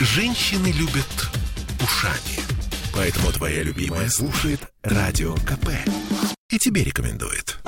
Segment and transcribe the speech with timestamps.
[0.00, 1.28] Женщины любят
[1.82, 2.38] ушами.
[2.94, 5.70] Поэтому твоя любимая слушает Радио КП.
[6.50, 7.58] И тебе рекомендует.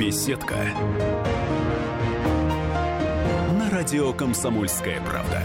[0.00, 0.56] Беседка.
[3.52, 5.42] На радио «Комсомольская правда».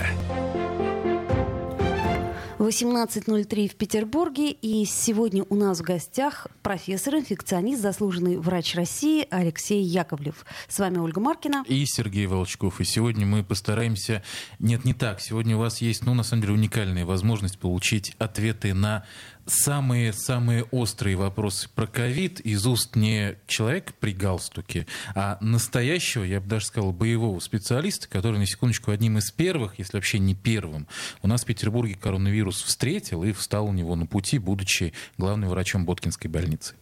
[2.67, 4.51] 18.03 в Петербурге.
[4.51, 10.45] И сегодня у нас в гостях профессор, инфекционист, заслуженный врач России Алексей Яковлев.
[10.67, 11.63] С вами Ольга Маркина.
[11.65, 12.81] И Сергей Волчков.
[12.81, 14.21] И сегодня мы постараемся...
[14.59, 15.21] Нет, не так.
[15.21, 19.05] Сегодня у вас есть, ну, на самом деле, уникальная возможность получить ответы на
[19.47, 26.47] самые-самые острые вопросы про ковид из уст не человека при галстуке, а настоящего, я бы
[26.47, 30.87] даже сказал, боевого специалиста, который, на секундочку, одним из первых, если вообще не первым,
[31.21, 35.85] у нас в Петербурге коронавирус встретил и встал у него на пути, будучи главным врачом
[35.85, 36.75] Боткинской больницы.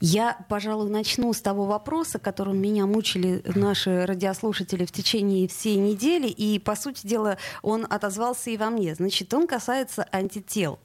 [0.00, 6.28] Я, пожалуй, начну с того вопроса, которым меня мучили наши радиослушатели в течение всей недели.
[6.28, 8.94] И, по сути дела, он отозвался и во мне.
[8.94, 10.78] Значит, он касается антител.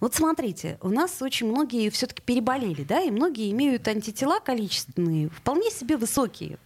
[0.00, 5.70] Вот смотрите, у нас очень многие все-таки переболели, да, и многие имеют антитела количественные, вполне
[5.70, 6.58] себе высокие.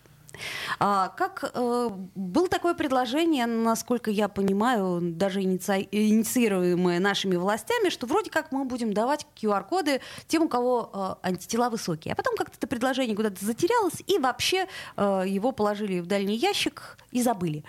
[0.78, 5.88] А, как э, было такое предложение, насколько я понимаю, даже иници...
[5.90, 11.70] инициируемое нашими властями, что вроде как мы будем давать QR-коды тем, у кого э, антитела
[11.70, 12.12] высокие.
[12.12, 16.98] А потом как-то это предложение куда-то затерялось, и вообще э, его положили в дальний ящик
[17.10, 17.64] и забыли.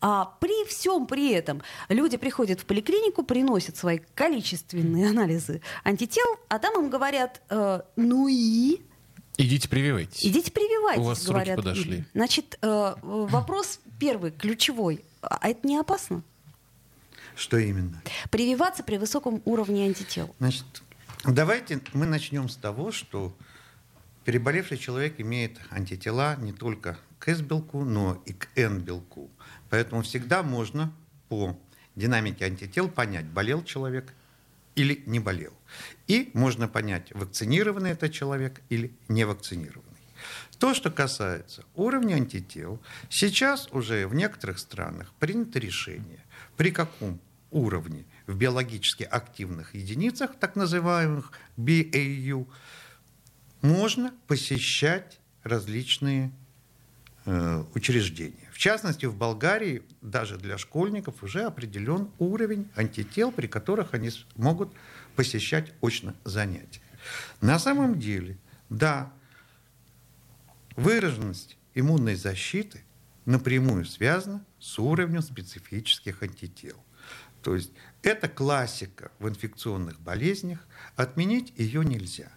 [0.00, 6.58] А при всем при этом люди приходят в поликлинику, приносят свои количественные анализы антител, а
[6.58, 8.80] там им говорят, э, ну и
[9.38, 10.24] Идите прививайтесь.
[10.26, 11.46] Идите прививайтесь, У вас говорят.
[11.46, 12.04] сроки подошли.
[12.12, 15.04] Значит, э, вопрос первый, ключевой.
[15.22, 16.22] А это не опасно?
[17.36, 18.02] Что именно?
[18.30, 20.34] Прививаться при высоком уровне антител.
[20.40, 20.64] Значит,
[21.24, 23.32] давайте мы начнем с того, что
[24.24, 29.30] переболевший человек имеет антитела не только к С-белку, но и к Н-белку.
[29.70, 30.92] Поэтому всегда можно
[31.28, 31.56] по
[31.94, 34.12] динамике антител понять, болел человек
[34.74, 35.52] или не болел.
[36.08, 39.84] И можно понять, вакцинированный это человек или не вакцинированный.
[40.58, 46.24] То, что касается уровня антител, сейчас уже в некоторых странах принято решение,
[46.56, 47.20] при каком
[47.50, 52.46] уровне в биологически активных единицах, так называемых BAU,
[53.62, 56.32] можно посещать различные
[57.24, 58.48] э, учреждения.
[58.52, 64.72] В частности, в Болгарии даже для школьников уже определен уровень антител, при которых они могут
[65.18, 66.80] посещать очно занятия.
[67.40, 68.38] На самом деле,
[68.70, 69.12] да,
[70.76, 72.84] выраженность иммунной защиты
[73.24, 76.76] напрямую связана с уровнем специфических антител.
[77.42, 77.72] То есть
[78.04, 80.60] это классика в инфекционных болезнях,
[80.94, 82.30] отменить ее нельзя.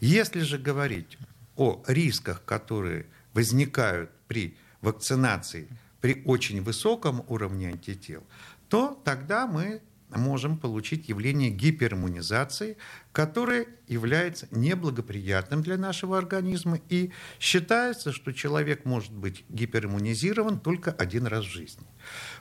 [0.00, 1.16] Если же говорить
[1.56, 5.66] о рисках, которые возникают при вакцинации
[6.02, 8.22] при очень высоком уровне антител,
[8.68, 9.80] то тогда мы
[10.10, 12.76] можем получить явление гипериммунизации,
[13.12, 16.80] которое является неблагоприятным для нашего организма.
[16.88, 21.86] И считается, что человек может быть гипериммунизирован только один раз в жизни.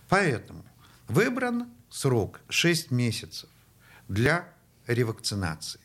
[0.09, 0.65] Поэтому
[1.07, 3.49] выбран срок 6 месяцев
[4.07, 4.47] для
[4.87, 5.81] ревакцинации.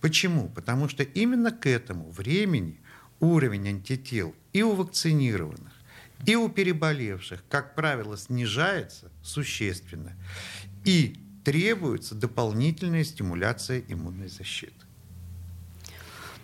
[0.00, 0.48] Почему?
[0.48, 2.80] Потому что именно к этому времени
[3.20, 5.72] уровень антител и у вакцинированных,
[6.26, 10.12] и у переболевших, как правило, снижается существенно.
[10.84, 14.72] И требуется дополнительная стимуляция иммунной защиты.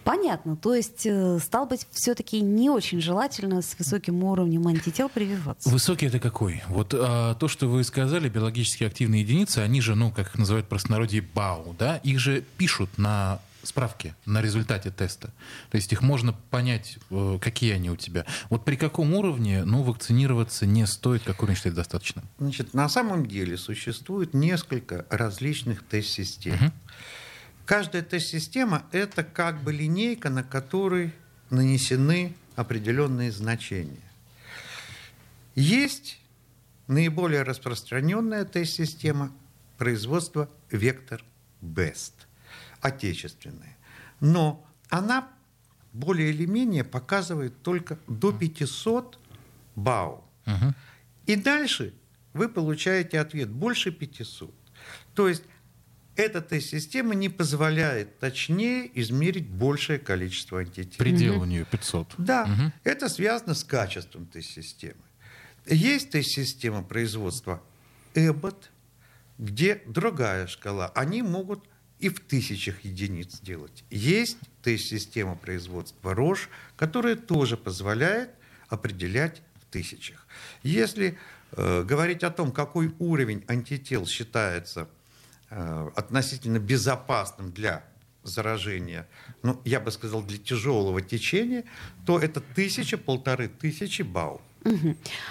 [0.09, 0.57] Понятно.
[0.57, 5.69] То есть, э, стал быть, все-таки не очень желательно с высоким уровнем антител прививаться.
[5.69, 6.63] Высокий это какой?
[6.69, 10.65] Вот а, то, что вы сказали, биологически активные единицы, они же, ну, как их называют
[10.65, 15.29] в простонародье, БАУ, да, их же пишут на справки на результате теста.
[15.71, 18.27] То есть их можно понять, э, какие они у тебя.
[18.51, 22.23] Вот при каком уровне ну, вакцинироваться не стоит, как уровень считает достаточно?
[22.39, 26.55] Значит, на самом деле существует несколько различных тест-систем.
[26.55, 26.73] Угу.
[27.67, 31.13] Каждая тест-система– это как бы линейка, на которой
[31.51, 34.11] нанесены определенные значения.
[35.55, 36.19] Есть
[36.87, 39.33] наиболее распространенная тест-система
[39.77, 41.21] производства Vector
[41.63, 42.13] Best,
[42.81, 43.77] отечественная.
[44.21, 45.29] Но она
[45.93, 49.19] более или менее показывает только до 500
[49.77, 50.25] БАУ.
[50.47, 50.75] Угу.
[51.27, 51.95] И дальше
[52.33, 54.55] вы получаете ответ больше 500.
[55.15, 55.43] То есть
[56.17, 60.99] эта тест-система не позволяет точнее измерить большее количество антител.
[60.99, 61.43] Предел угу.
[61.43, 62.15] у нее 500.
[62.19, 62.73] Да, угу.
[62.85, 65.01] это связано с качеством тест-системы.
[65.67, 67.63] Есть тест-система производства
[68.15, 68.71] Abbott,
[69.39, 70.89] где другая шкала.
[70.95, 71.65] Они могут
[72.01, 73.85] и в тысячах единиц делать.
[73.91, 78.31] Есть тест-система производства Roche, которая тоже позволяет
[78.69, 80.27] определять в тысячах.
[80.63, 81.19] Если
[81.53, 84.89] э, говорить о том, какой уровень антител считается
[85.51, 87.85] э, относительно безопасным для
[88.23, 89.09] заражения,
[89.43, 91.65] ну, я бы сказал, для тяжелого течения,
[92.07, 94.41] то это тысяча, полторы тысячи бау.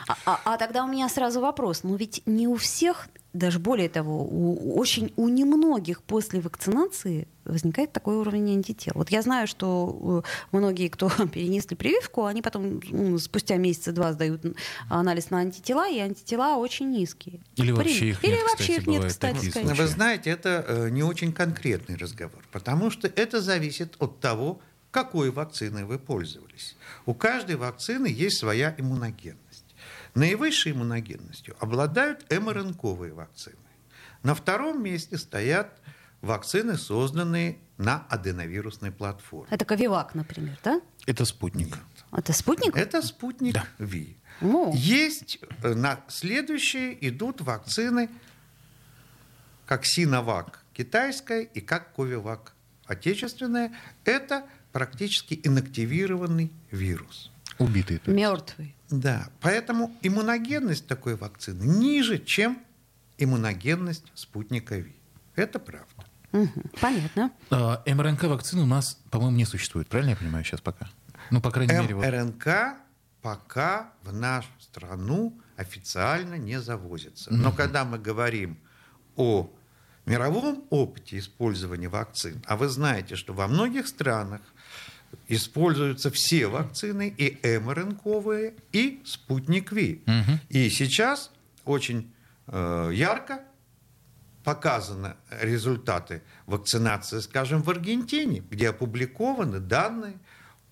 [0.08, 1.84] А, а, а тогда у меня сразу вопрос.
[1.84, 7.94] Ну ведь не у всех даже более того, у, очень у немногих после вакцинации возникает
[7.94, 8.94] такой уровень антител.
[8.96, 14.14] Вот я знаю, что э, многие, кто перенесли прививку, они потом ну, спустя месяца два
[14.14, 14.44] сдают
[14.90, 17.40] анализ на антитела, и антитела очень низкие.
[17.56, 19.50] Или вообще их Или нет, вообще кстати, их нет, кстати.
[19.50, 19.78] сказать.
[19.78, 24.60] Вы знаете, это э, не очень конкретный разговор, потому что это зависит от того,
[24.92, 26.76] какой вакциной вы пользовались.
[27.06, 29.47] У каждой вакцины есть своя иммуногенность.
[30.18, 33.56] Наивысшей иммуногенностью обладают МРНКовые вакцины.
[34.24, 35.80] На втором месте стоят
[36.22, 39.48] вакцины, созданные на аденовирусной платформе.
[39.52, 40.82] Это Ковивак, например, да?
[41.06, 41.78] Это спутник.
[42.12, 42.76] Это спутник?
[42.76, 43.66] Это спутник Да.
[43.78, 44.18] Ви.
[44.42, 44.72] О.
[44.74, 48.10] Есть э, на следующие идут вакцины,
[49.68, 52.54] как Синовак китайская и как Ковивак
[52.88, 53.72] отечественная.
[54.04, 57.32] Это практически инактивированный вирус.
[57.60, 58.00] Убитый.
[58.00, 58.20] то есть.
[58.20, 58.77] Мертвый.
[58.90, 62.60] Да, поэтому иммуногенность такой вакцины ниже, чем
[63.18, 64.96] иммуногенность спутника Ви.
[65.36, 66.06] Это правда.
[66.32, 66.64] Мгм.
[66.80, 67.32] Понятно.
[67.50, 69.88] А, МРНК-вакцины у нас, по-моему, не существует.
[69.88, 70.90] Правильно я понимаю сейчас пока?
[71.32, 72.06] Ну, по крайней мере, вот.
[72.06, 72.78] МРНК
[73.22, 77.34] пока в нашу страну официально не завозится.
[77.34, 78.58] Но когда мы говорим
[79.16, 79.50] о
[80.06, 84.42] мировом опыте использования вакцин, а вы знаете, что во многих странах
[85.28, 90.02] используются все вакцины, и МРНКовые, и спутник Ви.
[90.06, 90.40] Мгм.
[90.50, 91.32] И сейчас
[91.66, 92.12] очень
[92.48, 93.42] э, ярко
[94.44, 100.18] показаны результаты вакцинации, скажем, в Аргентине, где опубликованы данные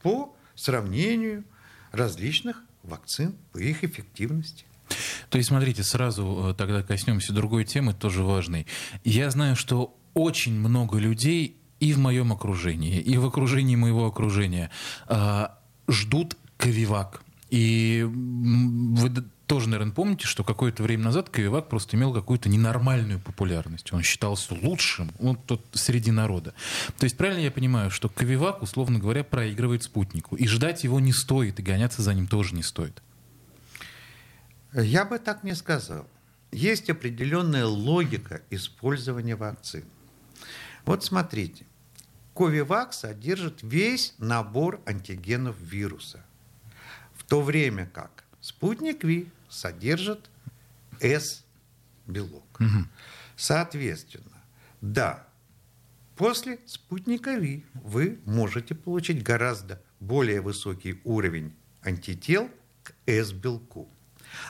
[0.02, 1.44] по сравнению
[1.92, 4.66] различных вакцин, по их эффективности.
[5.30, 8.68] То есть, смотрите, сразу э, тогда коснемся другой темы, тоже важной.
[9.04, 14.72] Я знаю, что очень много людей и в моем окружении, и в окружении моего окружения
[15.08, 15.48] э,
[15.88, 17.22] ждут Ковивак.
[17.50, 19.12] И вы
[19.48, 23.94] тоже, наверное, помните, что какое-то время назад Ковивак просто имел какую-то ненормальную популярность.
[23.94, 26.54] Он считался лучшим вот, тут среди народа.
[26.98, 30.36] То есть правильно я понимаю, что Ковивак, условно говоря, проигрывает спутнику.
[30.36, 33.02] И ждать его не стоит, и гоняться за ним тоже не стоит.
[34.74, 36.08] Я бы так не сказал.
[36.52, 39.84] Есть определенная логика использования вакцин.
[40.86, 41.66] Вот смотрите,
[42.36, 46.24] Ковивак содержит весь набор антигенов вируса,
[47.16, 50.30] в то время как спутник Ви содержит
[51.00, 52.60] S-белок.
[53.36, 54.44] Соответственно,
[54.82, 55.28] да,
[56.16, 62.50] после спутника Ви вы можете получить гораздо более высокий уровень антител
[62.84, 63.90] к S-белку.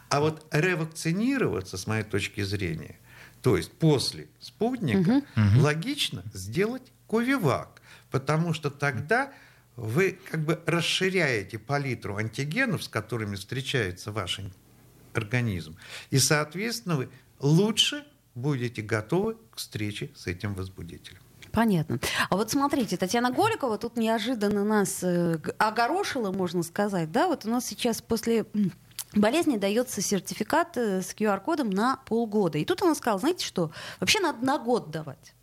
[0.09, 2.99] А вот ревакцинироваться, с моей точки зрения,
[3.45, 5.21] то есть после спутника,
[5.55, 9.31] логично сделать ковивак, потому что тогда
[9.75, 14.39] вы как бы расширяете палитру антигенов, с которыми встречается ваш
[15.13, 15.77] организм,
[16.09, 17.09] и, соответственно, вы
[17.39, 18.03] лучше
[18.33, 21.19] будете готовы к встрече с этим возбудителем.
[21.51, 21.99] Понятно.
[22.31, 27.11] А вот смотрите, Татьяна Голикова тут неожиданно нас э, огорошила, можно сказать.
[27.11, 28.47] Да, вот у нас сейчас после
[29.15, 32.57] болезни дается сертификат э, с QR-кодом на полгода.
[32.57, 35.33] И тут она сказала, знаете что, вообще надо на год давать.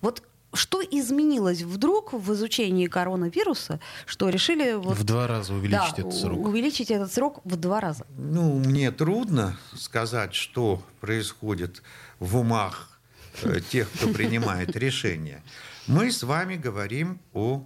[0.00, 6.02] Вот что изменилось вдруг в изучении коронавируса, что решили вот, В два раза увеличить да,
[6.02, 6.38] этот срок.
[6.46, 8.04] увеличить этот срок в два раза?
[8.16, 11.82] Ну, мне трудно сказать, что происходит
[12.18, 12.98] в умах
[13.42, 15.42] э, тех, кто принимает решения.
[15.86, 17.64] Мы с вами говорим о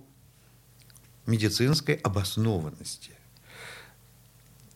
[1.26, 3.12] медицинской обоснованности.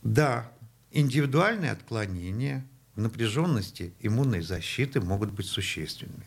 [0.02, 0.50] Да,
[0.90, 6.26] индивидуальные отклонения в напряженности иммунной защиты могут быть существенными.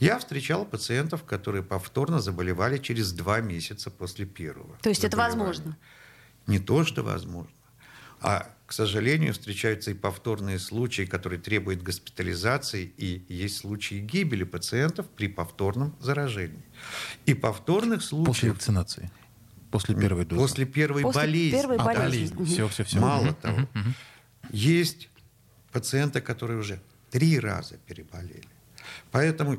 [0.00, 4.76] Я встречал пациентов, которые повторно заболевали через два месяца после первого.
[4.82, 5.76] То есть это возможно?
[6.46, 7.52] Не то, что возможно.
[8.20, 15.06] А, к сожалению, встречаются и повторные случаи, которые требуют госпитализации, и есть случаи гибели пациентов
[15.08, 16.64] при повторном заражении.
[17.26, 19.10] И повторных После случаев вакцинации.
[19.70, 20.40] После первой дозы.
[20.42, 21.50] после первой После болезни.
[21.58, 22.04] первой А, болезни.
[22.06, 22.34] болезнь.
[22.34, 22.44] Мгм.
[22.46, 23.00] Все, все, все.
[23.00, 23.58] Мало того,
[24.50, 25.08] есть
[25.72, 28.48] пациенты, которые уже три раза переболели.
[29.10, 29.58] Поэтому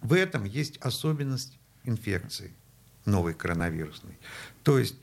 [0.00, 2.52] в этом есть особенность инфекции
[3.04, 4.16] новой коронавирусной.
[4.62, 4.96] То есть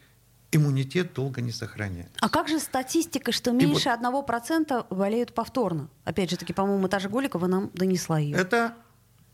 [0.52, 2.14] иммунитет долго не сохраняется.
[2.22, 5.90] А как же статистика, что меньше одного процента болеют повторно?
[6.06, 8.38] Опять же таки, по-моему, та же Голикова нам донесла ее.
[8.38, 8.74] Это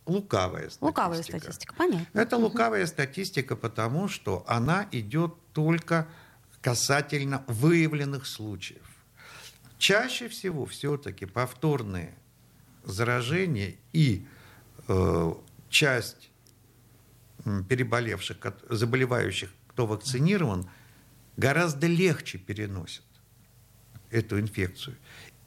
[0.05, 0.85] лукавая статистика.
[0.85, 2.19] Лукавая статистика, понятно.
[2.19, 6.07] Это лукавая статистика, потому что она идет только
[6.61, 8.81] касательно выявленных случаев.
[9.77, 12.15] чаще всего все-таки повторные
[12.83, 14.25] заражения и
[14.87, 15.33] э,
[15.69, 16.31] часть
[17.69, 18.37] переболевших,
[18.69, 20.67] заболевающих, кто вакцинирован,
[21.37, 23.03] гораздо легче переносят
[24.09, 24.95] эту инфекцию.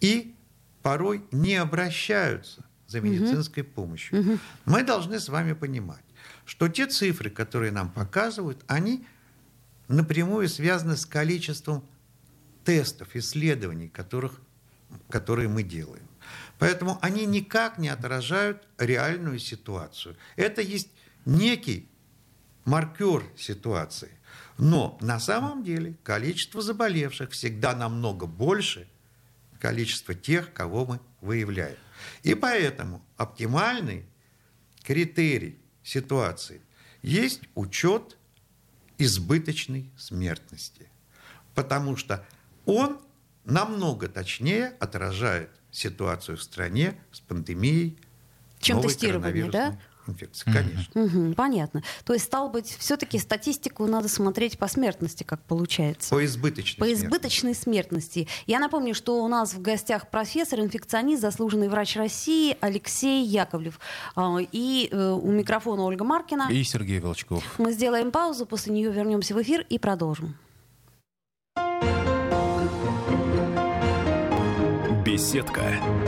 [0.00, 0.36] И
[0.82, 3.70] порой не обращаются за медицинской угу.
[3.72, 4.20] помощью.
[4.20, 4.38] Угу.
[4.64, 6.04] Мы должны с вами понимать,
[6.44, 9.06] что те цифры, которые нам показывают, они
[9.86, 11.86] напрямую связаны с количеством
[12.64, 14.40] тестов, исследований, которых,
[15.10, 16.08] которые мы делаем.
[16.58, 20.16] Поэтому они никак не отражают реальную ситуацию.
[20.36, 20.90] Это есть
[21.24, 21.88] некий
[22.64, 24.10] маркер ситуации.
[24.56, 28.88] Но на самом деле количество заболевших всегда намного больше
[29.60, 31.76] количества тех, кого мы выявляем.
[32.22, 34.06] И поэтому оптимальный
[34.82, 36.60] критерий ситуации
[37.02, 38.16] есть учет
[38.98, 40.90] избыточной смертности.
[41.54, 42.24] Потому что
[42.66, 42.98] он
[43.44, 47.98] намного точнее отражает ситуацию в стране с пандемией
[48.60, 49.78] чем тестирование, да?
[50.08, 51.04] Инфекции, конечно.
[51.04, 51.82] Угу, понятно.
[52.04, 56.14] То есть, стало быть, все-таки статистику надо смотреть по смертности, как получается.
[56.14, 58.28] По избыточной По избыточной смертности.
[58.46, 63.78] Я напомню, что у нас в гостях профессор, инфекционист, заслуженный врач России Алексей Яковлев.
[64.14, 66.48] А, и э, у микрофона Ольга Маркина.
[66.50, 67.44] И Сергей Волчков.
[67.58, 70.36] Мы сделаем паузу, после нее вернемся в эфир и продолжим.
[75.04, 76.07] Беседка.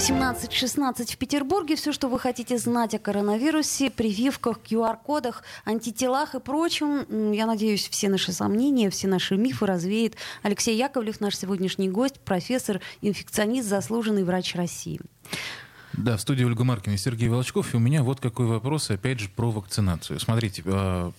[0.00, 1.76] 18.16 в Петербурге.
[1.76, 7.32] Все, что вы хотите знать о коронавирусе, прививках, QR-кодах, антителах и прочем.
[7.32, 12.80] Я надеюсь, все наши сомнения, все наши мифы развеет Алексей Яковлев, наш сегодняшний гость, профессор,
[13.02, 15.00] инфекционист, заслуженный врач России.
[15.92, 17.74] Да, в студии Ольга Маркина и Сергей Волчков.
[17.74, 20.18] И у меня вот какой вопрос, опять же, про вакцинацию.
[20.18, 21.12] Смотрите, а,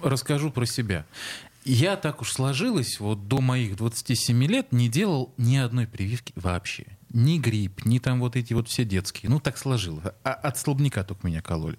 [0.00, 1.04] расскажу про себя.
[1.64, 6.84] Я так уж сложилось, вот до моих 27 лет не делал ни одной прививки вообще.
[7.08, 9.30] Ни грипп, ни там вот эти вот все детские.
[9.30, 10.04] Ну, так сложилось.
[10.24, 11.78] А от столбняка только меня кололи.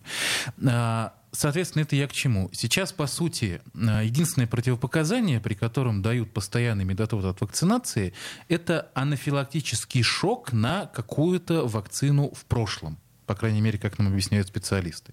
[0.65, 2.49] А, соответственно, это я к чему?
[2.51, 8.13] Сейчас, по сути, а, единственное противопоказание, при котором дают постоянный медотод от вакцинации,
[8.47, 15.11] это анафилактический шок на какую-то вакцину в прошлом по крайней мере, как нам объясняют специалисты.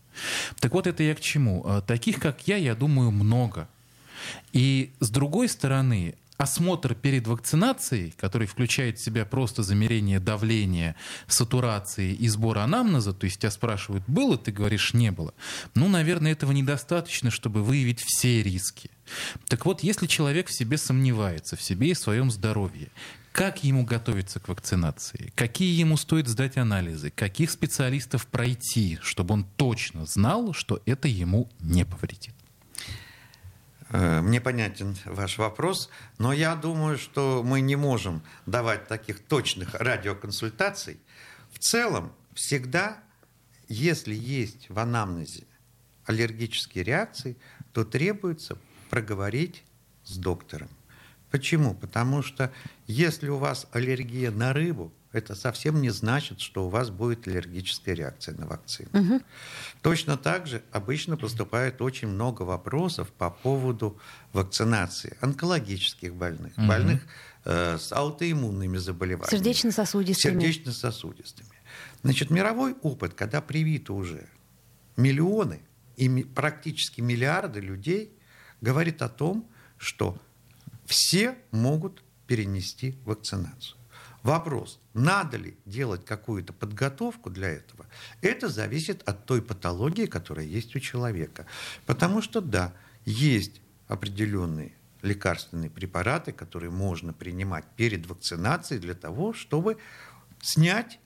[0.61, 1.63] Так вот, это я к чему?
[1.67, 3.69] А, таких, как я, я думаю, много.
[4.53, 12.13] И с другой стороны, осмотр перед вакцинацией, который включает в себя просто замерение давления, сатурации
[12.13, 15.33] и сбор анамнеза, то есть тебя спрашивают, было, ты говоришь, не было.
[15.75, 18.91] Ну, наверное, этого недостаточно, чтобы выявить все риски.
[19.49, 22.89] Так вот, если человек в себе сомневается, в себе и в своем здоровье,
[23.33, 25.33] как ему готовиться к вакцинации?
[25.35, 27.11] Какие ему стоит сдать анализы?
[27.11, 32.35] Каких специалистов пройти, чтобы он точно знал, что это ему не повредит?
[33.93, 39.75] Э, мне понятен ваш вопрос, но я думаю, что мы не можем давать таких точных
[39.75, 40.99] радиоконсультаций.
[41.51, 42.97] В целом, всегда,
[43.69, 45.45] если есть в анамнезе
[46.07, 47.37] аллергические реакции,
[47.73, 48.57] то требуется
[48.89, 49.63] проговорить
[50.05, 50.71] с доктором.
[51.31, 51.75] Почему?
[51.75, 52.51] Потому что
[52.87, 57.95] если у вас аллергия на рыбу, это совсем не значит, что у вас будет аллергическая
[57.95, 58.89] реакция на вакцину.
[58.93, 59.21] Угу.
[59.83, 63.99] Точно так же обычно поступает очень много вопросов по поводу
[64.33, 66.67] вакцинации онкологических больных, угу.
[66.67, 67.03] больных
[67.45, 69.39] э, с аутоиммунными заболеваниями.
[69.39, 70.33] Сердечно-сосудистыми.
[70.33, 71.51] Сердечно-сосудистыми.
[72.03, 74.27] Значит, мировой опыт, когда привиты уже
[74.97, 75.61] миллионы
[75.97, 78.13] и практически миллиарды людей,
[78.61, 80.17] говорит о том, что
[80.87, 83.77] все могут перенести вакцинацию.
[84.23, 87.87] Вопрос, надо ли делать какую-то подготовку для этого,
[88.21, 91.47] это зависит от той патологии, которая есть у человека.
[91.87, 92.73] Потому что, да,
[93.05, 99.79] есть определенные лекарственные препараты, которые можно принимать перед вакцинацией для того, чтобы
[100.41, 101.01] снять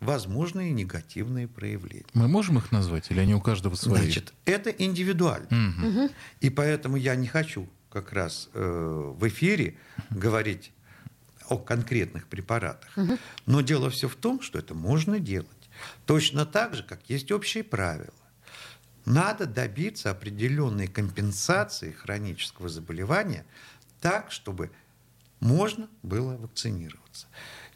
[0.00, 2.06] возможные негативные проявления.
[2.12, 4.02] Мы можем их назвать или они у каждого свои?
[4.02, 5.48] Значит, это индивидуально.
[5.50, 6.10] Угу.
[6.40, 9.76] И поэтому я не хочу как раз э, в эфире
[10.10, 10.72] говорить
[11.48, 12.90] о конкретных препаратах.
[12.96, 13.18] Угу.
[13.46, 15.48] Но дело все в том, что это можно делать.
[16.06, 18.12] Точно так же, как есть общие правила.
[19.04, 23.46] Надо добиться определенной компенсации хронического заболевания
[24.00, 24.70] так, чтобы
[25.40, 27.26] можно было вакцинироваться.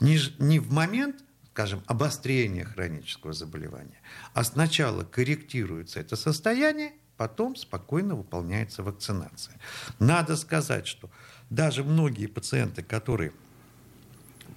[0.01, 4.01] Не, не в момент, скажем, обострения хронического заболевания,
[4.35, 9.59] а сначала корректируется это состояние, потом спокойно выполняется вакцинация.
[9.99, 11.11] Надо сказать, что
[11.51, 13.33] даже многие пациенты, которые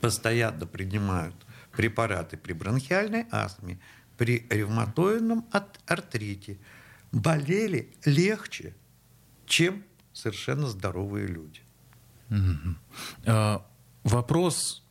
[0.05, 1.35] постоянно принимают
[1.71, 3.79] препараты при бронхиальной астме,
[4.17, 5.47] при ревматоидном
[5.87, 6.59] артрите,
[7.11, 8.75] болели легче,
[9.47, 9.83] чем
[10.13, 11.61] совершенно здоровые люди.
[13.25, 13.65] А,
[14.03, 14.84] вопрос,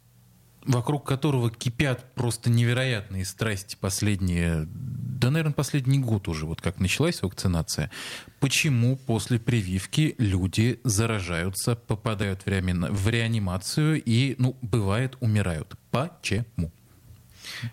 [0.64, 7.22] вокруг которого кипят просто невероятные страсти последние, да, наверное, последний год уже, вот как началась
[7.22, 7.90] вакцинация.
[8.40, 12.74] Почему после прививки люди заражаются, попадают в, реани...
[12.74, 15.74] в реанимацию и, ну, бывает, умирают?
[15.90, 16.70] Почему?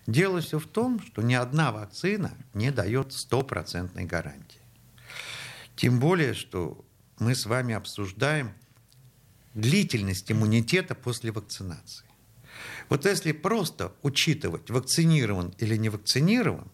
[0.06, 4.60] Дело все в том, что ни одна вакцина не дает стопроцентной гарантии.
[5.76, 6.84] Тем более, что
[7.20, 8.54] мы с вами обсуждаем
[9.54, 12.06] длительность иммунитета после вакцинации.
[12.92, 16.68] Вот если просто учитывать, вакцинирован или не вакцинирован,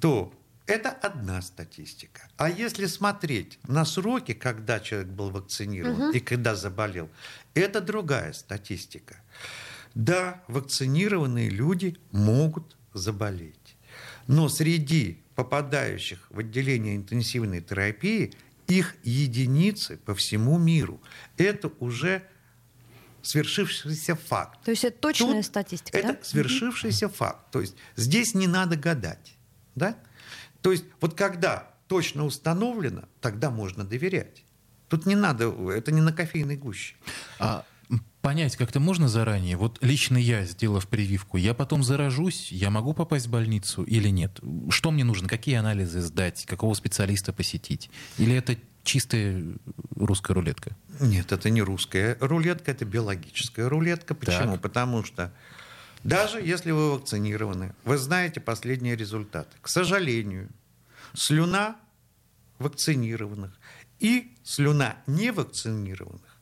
[0.00, 0.32] то
[0.64, 2.22] это одна статистика.
[2.38, 6.10] А если смотреть на сроки, когда человек был вакцинирован угу.
[6.12, 7.10] и когда заболел,
[7.52, 9.20] это другая статистика.
[9.94, 13.76] Да, вакцинированные люди могут заболеть.
[14.26, 18.32] Но среди попадающих в отделение интенсивной терапии
[18.68, 20.98] их единицы по всему миру.
[21.36, 22.22] Это уже
[23.22, 24.62] свершившийся факт.
[24.64, 26.18] То есть это точная Тут статистика, Это да?
[26.22, 27.50] свершившийся mm факт.
[27.50, 29.36] То есть здесь не надо гадать.
[29.74, 29.96] Да?
[30.62, 34.44] То есть вот когда точно установлено, тогда можно доверять.
[34.88, 36.94] Тут не надо, это не на кофейной гуще.
[37.38, 37.64] А
[38.20, 39.56] понять как-то можно заранее?
[39.56, 44.40] Вот лично я, сделав прививку, я потом заражусь, я могу попасть в больницу или нет?
[44.70, 45.28] Что мне нужно?
[45.28, 46.44] Какие анализы сдать?
[46.46, 47.90] Какого специалиста посетить?
[48.18, 48.56] Или это
[48.88, 49.44] чистая
[49.94, 50.74] русская рулетка?
[51.00, 54.14] Нет, это не русская рулетка, это биологическая рулетка.
[54.14, 54.52] Почему?
[54.52, 54.62] Так.
[54.62, 55.30] Потому что
[56.04, 59.54] даже если вы вакцинированы, вы знаете последние результаты.
[59.60, 60.48] К сожалению,
[61.14, 61.76] слюна
[62.58, 63.52] вакцинированных
[64.00, 66.40] и слюна невакцинированных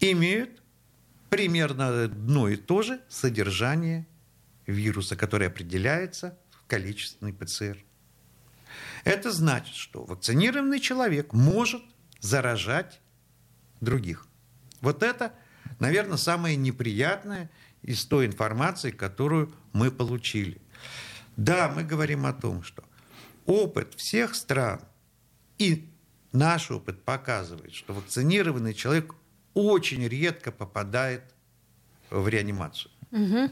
[0.00, 0.60] имеют
[1.30, 4.06] примерно одно и то же содержание
[4.66, 7.78] вируса, которое определяется в количественный ПЦР.
[9.04, 11.82] Это значит, что вакцинированный человек может
[12.20, 13.00] заражать
[13.80, 14.26] других.
[14.80, 15.32] Вот это,
[15.78, 17.50] наверное, самое неприятное
[17.82, 20.60] из той информации, которую мы получили.
[21.36, 22.82] Да, мы говорим о том, что
[23.46, 24.80] опыт всех стран
[25.58, 25.88] и
[26.32, 29.14] наш опыт показывает, что вакцинированный человек
[29.54, 31.22] очень редко попадает
[32.10, 32.90] в реанимацию.
[33.10, 33.50] Угу.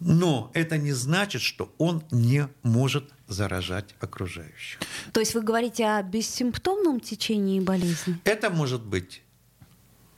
[0.00, 4.80] Но это не значит, что он не может заражать окружающих.
[5.12, 8.18] То есть вы говорите о бессимптомном течении болезни?
[8.24, 9.22] Это может быть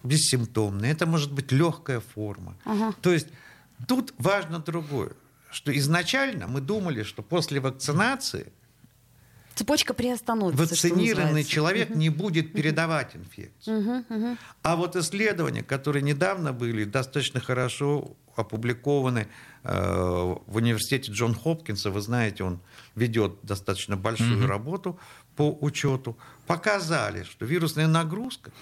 [0.02, 2.56] бессимптомное, это может быть легкая форма.
[2.64, 2.94] Ага.
[3.00, 3.28] То есть
[3.86, 5.12] тут важно другое,
[5.50, 8.52] что изначально мы думали, что после вакцинации
[9.54, 10.62] Цепочка приостановится.
[10.62, 11.98] Вакцинированный человек угу.
[11.98, 13.80] не будет передавать инфекцию.
[13.80, 14.36] Угу, угу.
[14.62, 19.26] А вот исследования, которые недавно были достаточно хорошо опубликованы
[19.64, 22.60] э, в университете Джон Хопкинса, вы знаете, он
[22.94, 24.46] ведет достаточно большую угу.
[24.46, 24.98] работу
[25.36, 28.52] по учету, показали, что вирусная нагрузка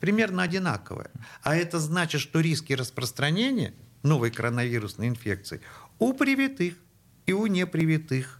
[0.00, 1.10] примерно одинаковая.
[1.42, 5.60] А это значит, что риски распространения новой коронавирусной инфекции
[5.98, 6.74] у привитых
[7.26, 8.39] и у непривитых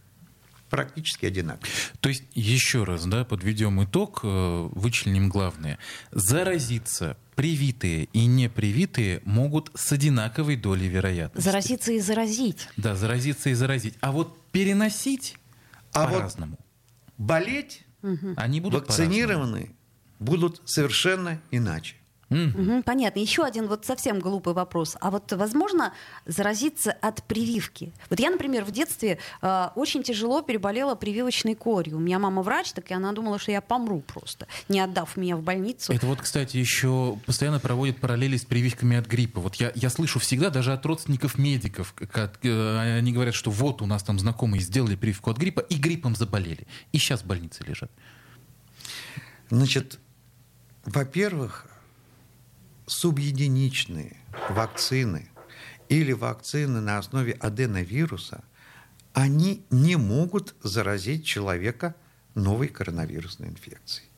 [0.71, 1.71] практически одинаковые.
[1.99, 5.77] То есть, еще раз, да, подведем итог, э, вычленим главное.
[6.11, 11.47] Заразиться привитые и непривитые могут с одинаковой долей вероятности.
[11.47, 12.67] Заразиться и заразить.
[12.77, 13.95] Да, заразиться и заразить.
[14.01, 15.35] А вот переносить
[15.93, 16.57] а по-разному.
[16.57, 18.33] Вот болеть угу.
[18.35, 19.75] они будут вакцинированы
[20.21, 21.95] будут совершенно иначе.
[22.31, 23.19] Угу, понятно.
[23.19, 24.95] Еще один вот совсем глупый вопрос.
[25.01, 25.93] А вот возможно
[26.25, 27.91] заразиться от прививки?
[28.09, 31.97] Вот я, например, в детстве э, очень тяжело переболела прививочной корью.
[31.97, 35.35] У меня мама врач, так и она думала, что я помру просто, не отдав меня
[35.35, 35.91] в больницу.
[35.91, 39.41] Это вот, кстати, еще постоянно проводят параллели с прививками от гриппа.
[39.41, 43.81] Вот я, я слышу всегда, даже от родственников медиков, как, э, они говорят, что вот
[43.81, 46.65] у нас там знакомые сделали прививку от гриппа и гриппом заболели.
[46.93, 47.91] И сейчас в больнице лежат.
[49.49, 49.99] Значит,
[50.85, 51.70] во-первых,
[52.91, 54.17] субъединичные
[54.49, 55.29] вакцины
[55.87, 58.43] или вакцины на основе аденовируса,
[59.13, 61.95] они не могут заразить человека
[62.35, 64.09] новой коронавирусной инфекцией.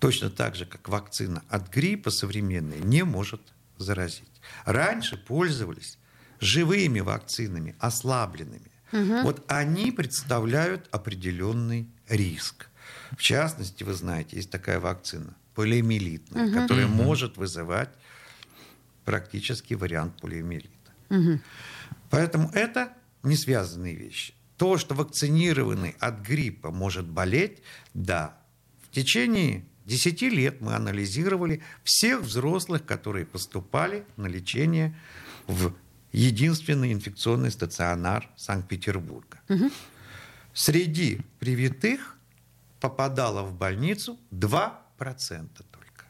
[0.00, 3.40] Точно так же, как вакцина от гриппа современная не может
[3.78, 4.40] заразить.
[4.66, 5.98] Раньше пользовались
[6.40, 8.70] живыми вакцинами, ослабленными.
[8.92, 9.22] Угу.
[9.22, 12.68] Вот они представляют определенный риск.
[13.12, 17.90] В частности, вы знаете, есть такая вакцина полиомиелитная, которая может вызывать
[19.04, 20.70] практически вариант полиомиелита.
[22.10, 24.34] Поэтому это не связанные вещи.
[24.56, 27.62] То, что вакцинированный от гриппа может болеть,
[27.92, 28.36] да.
[28.82, 34.96] В течение 10 лет мы анализировали всех взрослых, которые поступали на лечение
[35.46, 35.74] в
[36.12, 39.40] единственный инфекционный стационар Санкт-Петербурга.
[40.52, 42.16] Среди привитых
[42.80, 44.18] попадало в больницу
[44.98, 46.04] 2% только.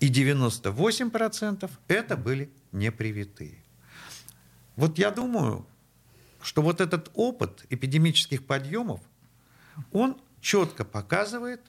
[0.00, 3.62] И 98% это были непривитые.
[4.76, 5.66] Вот я думаю,
[6.40, 9.00] что вот этот опыт эпидемических подъемов,
[9.92, 11.60] он четко показывает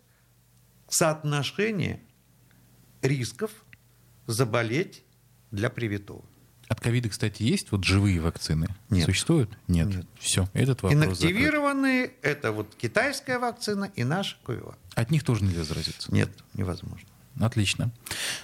[0.88, 2.02] соотношение
[3.02, 3.52] рисков
[4.26, 5.04] заболеть
[5.52, 6.26] для привитого.
[6.74, 8.66] От ковида, кстати, есть вот живые вакцины?
[8.90, 9.06] Нет.
[9.06, 9.52] Существуют?
[9.68, 9.90] Нет.
[9.90, 10.08] Нет.
[10.18, 11.06] Все, этот вопрос.
[11.06, 14.76] Инактивированные– это вот китайская вакцина и наша Коева.
[14.96, 16.12] От них тоже нельзя заразиться?
[16.12, 17.08] Нет, невозможно.
[17.40, 17.92] Отлично.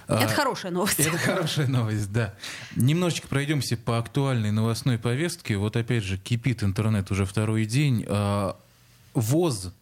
[0.06, 1.00] Это А, хорошая новость.
[1.00, 2.36] Это хорошая новость, да.
[2.76, 5.56] Немножечко пройдемся по актуальной новостной повестке.
[5.56, 8.04] Вот опять же кипит интернет уже второй день.
[8.06, 8.56] А,
[9.14, 9.72] ВОЗ,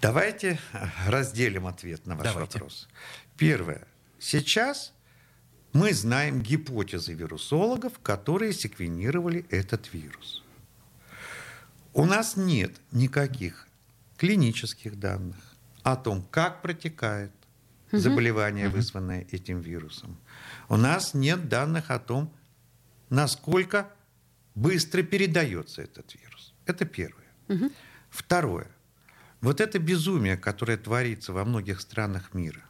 [0.00, 0.58] давайте
[1.06, 2.58] разделим ответ на ваш Давайте.
[2.58, 2.88] вопрос.
[3.36, 3.86] Первое.
[4.18, 4.92] Сейчас
[5.72, 10.42] мы знаем гипотезы вирусологов, которые секвенировали этот вирус.
[11.94, 13.68] У нас нет никаких
[14.16, 15.36] клинических данных
[15.82, 17.32] о том, как протекает
[17.92, 20.16] заболевание, вызванное этим вирусом.
[20.68, 22.32] У нас нет данных о том,
[23.10, 23.88] насколько
[24.54, 26.54] быстро передается этот вирус.
[26.66, 27.70] Это первое.
[28.10, 28.68] Второе.
[29.40, 32.62] Вот это безумие, которое творится во многих странах мира,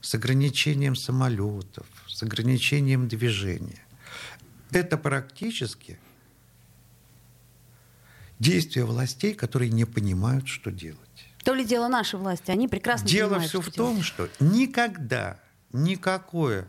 [0.00, 3.84] с ограничением самолетов, с ограничением движения,
[4.70, 5.98] это практически
[8.38, 11.00] действия властей, которые не понимают, что делать.
[11.44, 15.38] То ли дело нашей власти, они прекрасно Дело понимают, все что в том, что никогда
[15.72, 16.68] никакое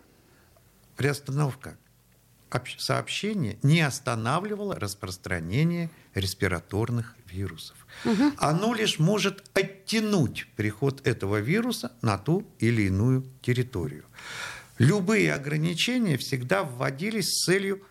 [0.95, 1.77] приостановка
[2.49, 7.75] общ- сообщения не останавливала распространение респираторных вирусов.
[8.37, 14.05] Оно лишь может оттянуть приход этого вируса на ту или иную территорию.
[14.77, 17.81] Любые ограничения всегда вводились с целью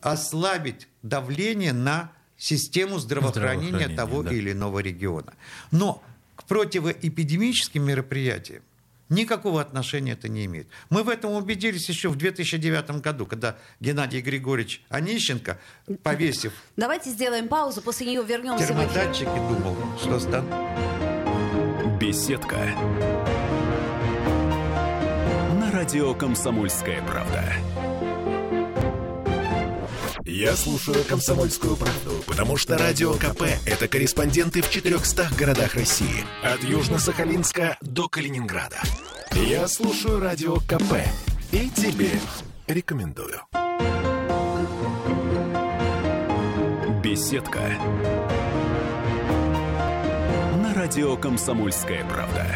[0.00, 4.32] ослабить давление на систему здравоохранения того да.
[4.32, 5.34] или иного региона.
[5.70, 6.02] Но
[6.36, 8.62] к противоэпидемическим мероприятиям
[9.10, 10.68] никакого отношения это не имеет.
[10.88, 15.58] Мы в этом убедились еще в 2009 году, когда Геннадий Григорьевич Онищенко,
[16.02, 18.88] повесив Давайте сделаем паузу, после нее вернемся в эфир.
[18.88, 20.46] термодатчики, думал, что стан...
[22.00, 22.56] Беседка.
[25.60, 27.44] На радио «Комсомольская правда».
[30.30, 36.24] Я слушаю «Комсомольскую правду», потому что «Радио КП»— это корреспонденты в 400 городах России.
[36.44, 38.78] От Южно-Сахалинска до Калининграда.
[39.32, 41.02] Я слушаю «Радио КП»
[41.50, 42.12] и тебе
[42.68, 43.40] рекомендую.
[47.02, 47.58] Беседка.
[50.62, 52.46] На радио «Комсомольская правда».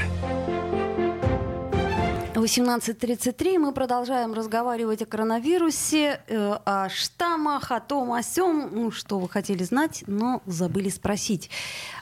[2.45, 9.19] 18.33 мы продолжаем разговаривать о коронавирусе, э, о штаммах, о том, о сём, ну, что
[9.19, 11.49] вы хотели знать, но забыли спросить.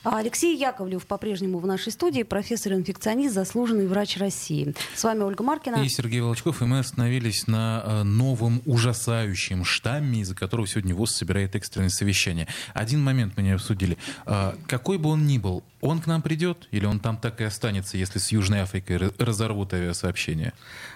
[0.03, 4.75] А Алексей Яковлев по-прежнему в нашей студии, профессор-инфекционист, заслуженный врач России.
[4.97, 5.77] С вами Ольга Маркина.
[5.77, 11.13] И Сергей Волчков, и мы остановились на э, новом ужасающем штамме, из-за которого сегодня ВОЗ
[11.19, 12.49] собирает экстренное совещание.
[12.75, 13.97] Один момент мы не обсудили.
[14.27, 17.45] А, Какой бы он ни был, он к нам придет или он там так и
[17.45, 20.55] останется, если с Южной Африкой ра- разорвут авиасообщение?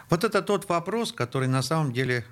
[0.08, 2.24] Вот это тот вопрос, который на самом деле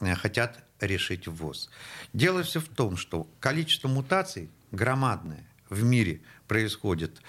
[0.00, 1.70] э, хотят решить ВОЗ.
[2.12, 7.22] Дело все в том, что количество мутаций громадное в мире происходит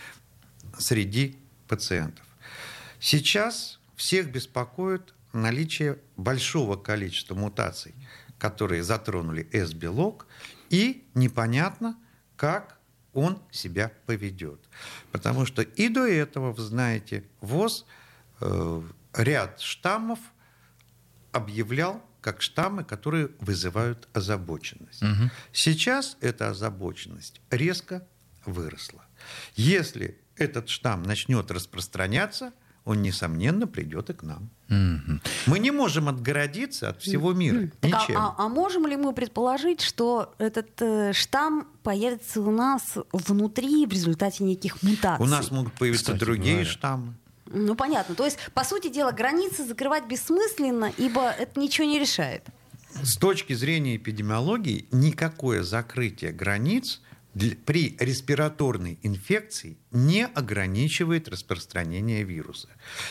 [0.79, 2.25] среди пациентов.
[2.99, 7.93] Сейчас всех беспокоит наличие большого количества мутаций,
[8.39, 10.25] которые затронули S-белок,
[10.71, 11.97] и непонятно,
[12.35, 12.79] как
[13.15, 14.59] он себя поведет.
[15.11, 17.85] Потому что и до этого, вы знаете, ВОЗ
[18.41, 18.81] э,
[19.13, 20.19] ряд штаммов
[21.31, 25.03] объявлял как штаммы, которые вызывают озабоченность.
[25.51, 28.07] Сейчас эта озабоченность резко
[28.45, 29.05] выросла.
[29.55, 32.51] Если этот штамм начнет распространяться,
[32.85, 34.49] он, несомненно, придет и к нам.
[34.69, 37.69] Мы не можем отгородиться от всего мира.
[37.81, 38.17] А- Ничем.
[38.17, 43.91] а, а можем ли мы предположить, что этот э, штамм появится у нас внутри в
[43.91, 45.25] результате неких мутаций?
[45.25, 46.69] У нас могут появиться Кстати другие говоря.
[46.69, 47.13] штаммы.
[47.47, 48.15] Ну, понятно.
[48.15, 52.43] То есть, по сути дела, границы закрывать бессмысленно, ибо это ничего не решает.
[53.03, 57.01] С точки зрения эпидемиологии, никакое закрытие границ
[57.65, 62.69] при респираторной инфекции не ограничивает распространение вируса.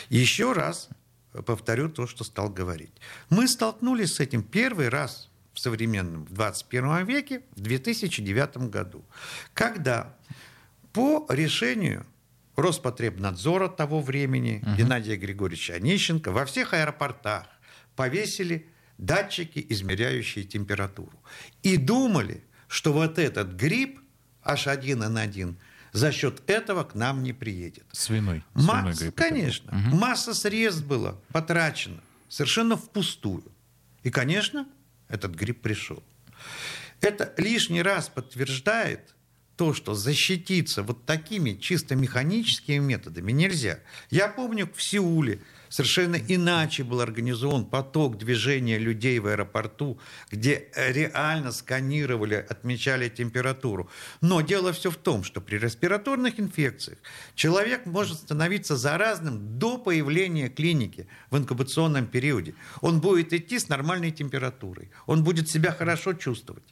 [0.08, 0.88] Еще раз
[1.46, 2.92] повторю то, что стал говорить.
[3.28, 9.04] Мы столкнулись с этим первый раз в современном, в 21 веке, в 2009 году,
[9.52, 10.16] когда
[10.92, 12.06] по решению
[12.56, 17.46] Роспотребнадзора того времени, Геннадия Григорьевича Онищенко, во всех аэропортах
[17.96, 21.18] повесили датчики, измеряющие температуру.
[21.64, 24.00] И думали, что вот этот грипп
[24.46, 25.54] H1N1
[25.92, 27.84] за счет этого к нам не приедет.
[27.92, 28.42] Свиной.
[28.54, 29.12] Свиной Масса, был.
[29.12, 33.44] конечно, масса средств было потрачено совершенно впустую.
[34.02, 34.66] И, конечно,
[35.08, 36.02] этот грипп пришел.
[37.00, 39.14] Это лишний раз подтверждает
[39.56, 43.78] то, что защититься вот такими чисто механическими методами нельзя.
[44.10, 45.40] Я помню, в Сеуле
[45.74, 49.98] совершенно иначе был организован поток движения людей в аэропорту,
[50.30, 53.90] где э, реально сканировали, отмечали температуру.
[54.20, 56.98] Но дело все в том, что при респираторных инфекциях
[57.34, 62.54] человек может становиться заразным до появления клиники в инкубационном периоде.
[62.80, 66.62] Он будет идти с нормальной температурой, он будет себя хорошо чувствовать.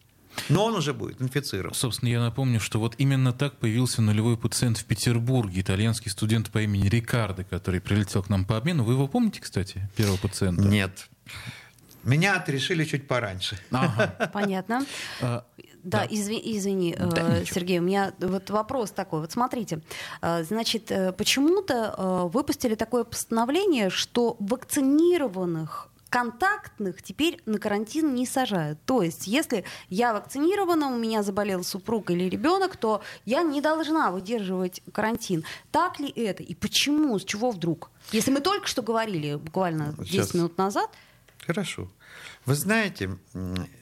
[0.49, 1.75] Но он уже будет инфицирован.
[1.75, 6.63] Собственно, я напомню, что вот именно так появился нулевой пациент в Петербурге, итальянский студент по
[6.63, 8.85] имени Рикардо, который прилетел к нам по обмену.
[8.85, 10.63] Вы его помните, кстати, первого пациента?
[10.63, 11.09] Нет.
[12.03, 13.59] Меня отрешили чуть пораньше.
[13.71, 14.31] Ага.
[14.33, 14.85] Понятно.
[15.21, 15.45] А,
[15.85, 16.07] Да, Да.
[16.07, 17.45] изви- извини, э, Да.
[17.45, 19.21] Сергей, у меня вот вопрос такой.
[19.21, 19.81] Вот смотрите,
[20.21, 28.79] э, значит, э, почему-то выпустили такое постановление, что вакцинированных контактных теперь на карантин не сажают.
[28.85, 34.11] То есть, если я вакцинирована, у меня заболел супруг или ребенок, то я не должна
[34.11, 35.43] выдерживать карантин.
[35.71, 36.43] Так ли это?
[36.43, 37.19] И почему?
[37.19, 37.91] С чего вдруг?
[38.13, 40.35] Если мы только что говорили, буквально 10 Сейчас.
[40.35, 40.91] минут назад,
[41.47, 41.91] Хорошо.
[42.45, 43.19] Вы знаете,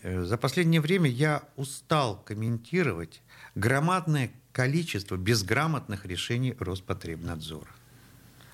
[0.02, 3.20] э, за последнее время я устал комментировать
[3.54, 7.68] громадное количество безграмотных решений Роспотребнадзора.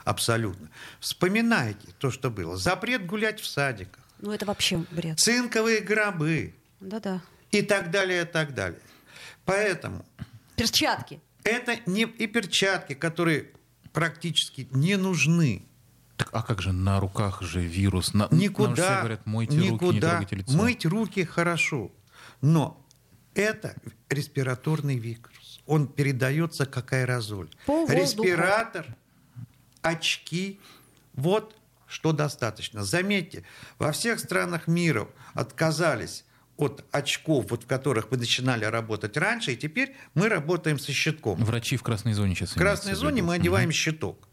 [0.07, 0.69] Абсолютно.
[1.01, 2.57] Вспоминайте то, что было.
[2.57, 5.19] Запрет гулять в садиках, ну это вообще бред.
[5.19, 7.21] цинковые гробы Да-да.
[7.51, 8.81] и так далее, и так далее.
[9.45, 10.07] Поэтому
[10.55, 11.21] Перчатки.
[11.42, 13.51] это не и перчатки, которые
[13.92, 15.66] практически не нужны.
[16.16, 18.14] Так, а как же на руках же вирус?
[18.14, 20.09] На, нам Никуда, все говорят, мойте руки, не никуда.
[20.11, 20.53] трогайте лицо.
[20.57, 21.90] Мыть руки хорошо,
[22.40, 22.81] но
[23.35, 23.75] это
[24.09, 25.61] респираторный вирус.
[25.66, 27.49] Он передается как аэрозоль.
[27.66, 28.01] По воздуху.
[28.01, 28.87] Респиратор,
[29.87, 30.61] очки,
[31.14, 32.85] вот что достаточно.
[32.85, 33.44] Заметьте,
[33.79, 36.25] во всех странах мира отказались
[36.57, 41.37] от очков, вот в которых мы начинали работать раньше, и теперь мы работаем со щитком.
[41.44, 42.53] Врачи в красной зоне сейчас.
[42.53, 44.29] В красной зоне мы одеваем щиток.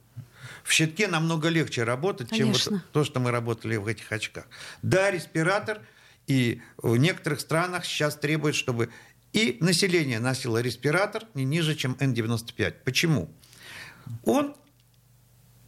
[0.63, 2.83] В щитке намного легче работать, чем вот Конечно.
[2.93, 4.45] то, что мы работали в этих очках.
[4.81, 5.81] Да, респиратор,
[6.25, 8.89] и в некоторых странах сейчас требуют, чтобы
[9.33, 12.75] и население носило респиратор не ниже, чем N95.
[12.85, 13.29] Почему?
[14.23, 14.55] Он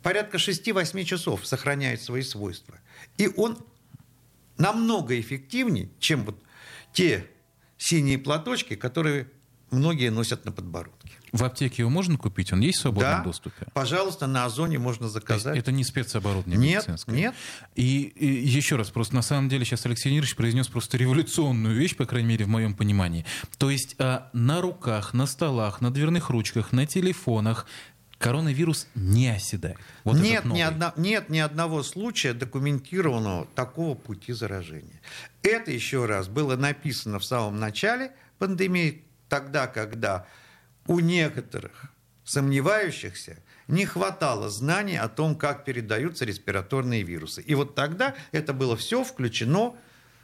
[0.05, 2.77] порядка 6-8 часов сохраняет свои свойства.
[3.17, 3.57] И он
[4.55, 6.39] намного эффективнее, чем вот
[6.93, 7.25] те
[7.79, 9.27] синие платочки, которые
[9.71, 11.09] многие носят на подбородке.
[11.31, 12.53] В аптеке его можно купить?
[12.53, 13.65] Он есть в свободном Да, доступе?
[13.73, 15.57] пожалуйста, на Озоне можно заказать.
[15.57, 17.11] это не спецоборудование Нет, медицинское?
[17.15, 17.35] нет.
[17.73, 21.95] И, и еще раз, просто на самом деле сейчас Алексей Леонидович произнес просто революционную вещь,
[21.97, 23.25] по крайней мере, в моем понимании.
[23.57, 27.65] То есть а, на руках, на столах, на дверных ручках, на телефонах
[28.25, 29.77] коронавирус не оседает.
[30.03, 34.99] Вот нет, ни одна- нет ни одного случая документированного такого пути заражения.
[35.43, 40.25] Это, еще раз, было написано в самом начале пандемии, тогда, когда
[40.87, 41.85] у некоторых
[42.23, 47.43] сомневающихся не хватало знаний о том, как передаются респираторные вирусы.
[47.43, 49.75] И вот тогда это было все включено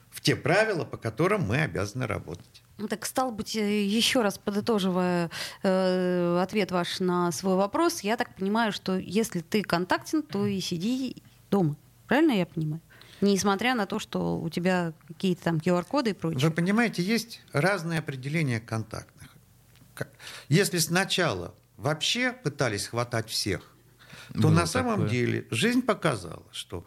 [0.10, 2.64] в те правила, по которым мы обязаны работать.
[2.82, 5.30] Ну, Так, стал быть, э, еще раз подытоживая
[5.62, 10.60] э, ответ ваш на свой вопрос, я так понимаю, что если ты контактен, то и
[10.60, 11.76] сиди дома.
[12.08, 12.82] Правильно я понимаю?
[13.22, 16.50] Несмотря на то, что у тебя какие-то там QR-коды и прочее.
[16.50, 19.30] Вы понимаете, есть разные определения контактных.
[20.50, 23.62] Если сначала вообще пытались хватать всех,
[24.34, 25.10] то Было на самом такое.
[25.10, 26.84] деле жизнь показала, что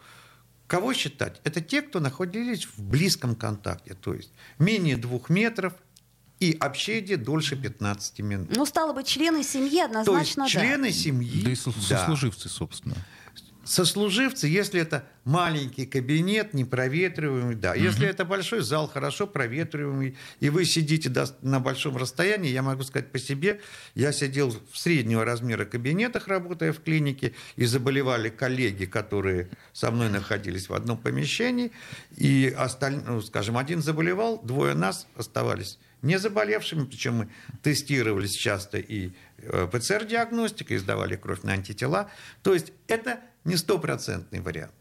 [0.67, 1.39] кого считать?
[1.45, 5.73] Это те, кто находились в близком контакте, то есть менее двух метров
[6.51, 8.55] и общение дольше 15 минут.
[8.55, 10.61] Ну, стало быть, члены семьи То однозначно есть да.
[10.61, 11.97] члены семьи, Да и со- да.
[11.99, 12.95] сослуживцы, собственно.
[13.63, 17.73] сослуживцы, если это маленький кабинет, непроветриваемый, да.
[17.73, 22.83] Если это большой зал, хорошо проветриваемый, и вы сидите до- на большом расстоянии, я могу
[22.83, 23.59] сказать по себе,
[23.95, 30.09] я сидел в среднего размера кабинетах, работая в клинике, и заболевали коллеги, которые со мной
[30.09, 31.71] находились в одном помещении,
[32.17, 32.97] и осталь...
[33.03, 37.29] ну, скажем, один заболевал, двое нас оставались не заболевшими, причем мы
[37.63, 42.11] тестировались часто и э, ПЦР-диагностикой, сдавали кровь на антитела.
[42.43, 44.73] То есть это не стопроцентный вариант.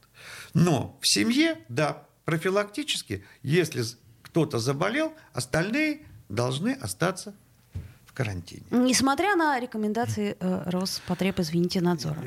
[0.52, 3.82] Но в семье, да, профилактически, если
[4.22, 7.34] кто-то заболел, остальные должны остаться
[8.14, 8.62] карантине.
[8.70, 12.22] Несмотря на рекомендации э, Роспотреб, извините, надзора.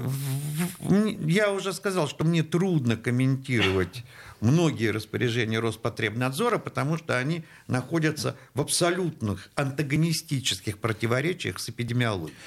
[1.22, 4.04] Я уже сказал, что мне трудно комментировать
[4.42, 12.38] многие распоряжения Роспотребнадзора, потому что они находятся в абсолютных антагонистических противоречиях с эпидемиологией.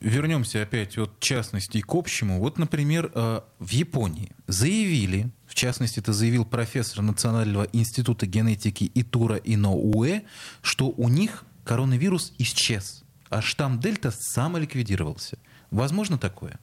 [0.00, 2.38] Вернемся опять от частностей к общему.
[2.38, 9.36] Вот, например, э, в Японии заявили, в частности, это заявил профессор Национального института генетики Итура
[9.36, 10.22] Иноуэ,
[10.62, 15.38] что у них коронавирус исчез, а штамм Дельта самоликвидировался.
[15.70, 16.58] Возможно такое?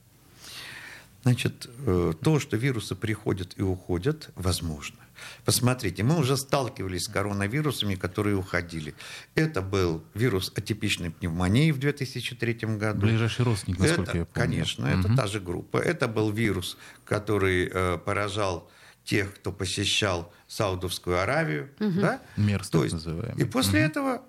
[1.22, 4.98] Значит, э, то, что вирусы приходят и уходят, возможно.
[5.46, 8.94] Посмотрите, мы уже сталкивались с коронавирусами, которые уходили.
[9.36, 13.02] Это был вирус атипичной пневмонии в 2003 году.
[13.02, 14.48] Ближайший родственник, насколько Это, я помню.
[14.48, 15.18] Конечно, это Мгм.
[15.18, 15.78] та же группа.
[15.78, 18.70] Это был вирус, который э, поражал
[19.04, 21.70] тех, кто посещал Саудовскую Аравию.
[21.80, 22.22] Да?
[22.38, 23.42] Мерс, То так есть, называемый.
[23.42, 24.22] И после этого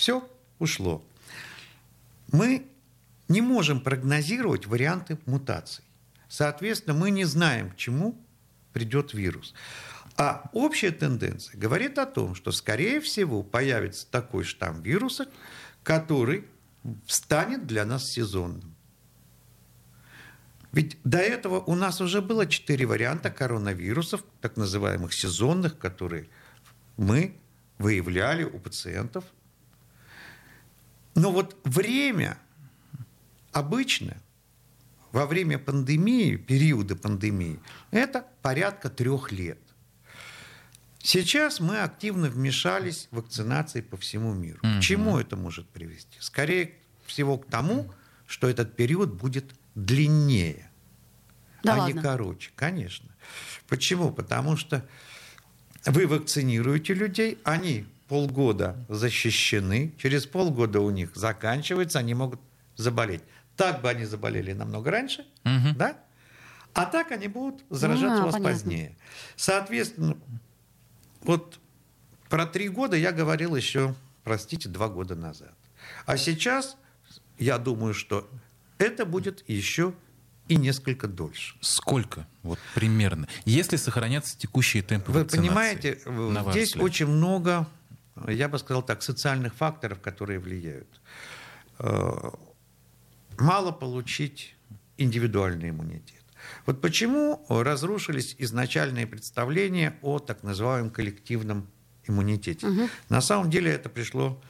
[0.00, 0.26] все
[0.58, 1.04] ушло.
[2.32, 2.66] Мы
[3.28, 5.84] не можем прогнозировать варианты мутаций.
[6.26, 8.18] Соответственно, мы не знаем, к чему
[8.72, 9.52] придет вирус.
[10.16, 15.28] А общая тенденция говорит о том, что, скорее всего, появится такой штамм вируса,
[15.82, 16.46] который
[17.06, 18.74] станет для нас сезонным.
[20.72, 26.26] Ведь до этого у нас уже было четыре варианта коронавирусов, так называемых сезонных, которые
[26.96, 27.36] мы
[27.76, 29.24] выявляли у пациентов.
[31.14, 32.38] Но вот время
[33.52, 34.16] обычно
[35.12, 37.58] во время пандемии, периода пандемии,
[37.90, 39.58] это порядка трех лет.
[41.02, 44.60] Сейчас мы активно вмешались в вакцинации по всему миру.
[44.62, 46.16] К чему это может привести?
[46.20, 46.74] Скорее
[47.06, 47.92] всего к тому,
[48.26, 50.70] что этот период будет длиннее,
[51.64, 51.94] Да а ладно?
[51.94, 52.50] не короче.
[52.54, 53.08] Конечно.
[53.66, 54.12] Почему?
[54.12, 54.86] Потому что
[55.86, 62.40] вы вакцинируете людей, они полгода защищены, через полгода у них заканчивается, они могут
[62.74, 63.22] заболеть.
[63.56, 65.76] Так бы они заболели намного раньше, Мгм.
[65.76, 65.96] да?
[66.74, 68.52] А так они будут заражаться А, у вас понятно.
[68.52, 68.96] позднее.
[69.36, 70.16] Соответственно,
[71.22, 71.60] вот
[72.28, 73.94] про три года я говорил еще,
[74.24, 75.54] простите, два года назад.
[76.04, 76.76] А сейчас
[77.38, 78.28] я думаю, что
[78.78, 79.94] это будет еще
[80.48, 81.54] и несколько дольше.
[81.60, 82.26] Сколько?
[82.42, 83.28] Вот примерно.
[83.44, 86.84] Если сохранятся текущие темпы Вы вакцинации, понимаете, на ваш здесь взгляд?
[86.84, 87.68] очень много,
[88.28, 91.00] я бы сказал так, социальных факторов, которые влияют.
[91.78, 92.30] Э,
[93.40, 94.54] Мало получить
[94.98, 96.22] индивидуальный иммунитет.
[96.66, 101.66] Вот почему разрушились изначальные представления о так называемом коллективном
[102.06, 102.66] иммунитете.
[103.08, 104.42] На самом деле это пришло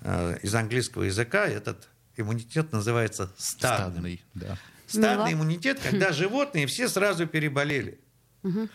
[0.00, 1.46] э, из английского языка.
[1.46, 3.90] Этот иммунитет называется стадным.
[3.92, 4.58] Стадный, да.
[4.86, 5.42] Стадный Мила.
[5.42, 7.98] иммунитет, когда животные все сразу переболели.
[8.42, 8.66] Э,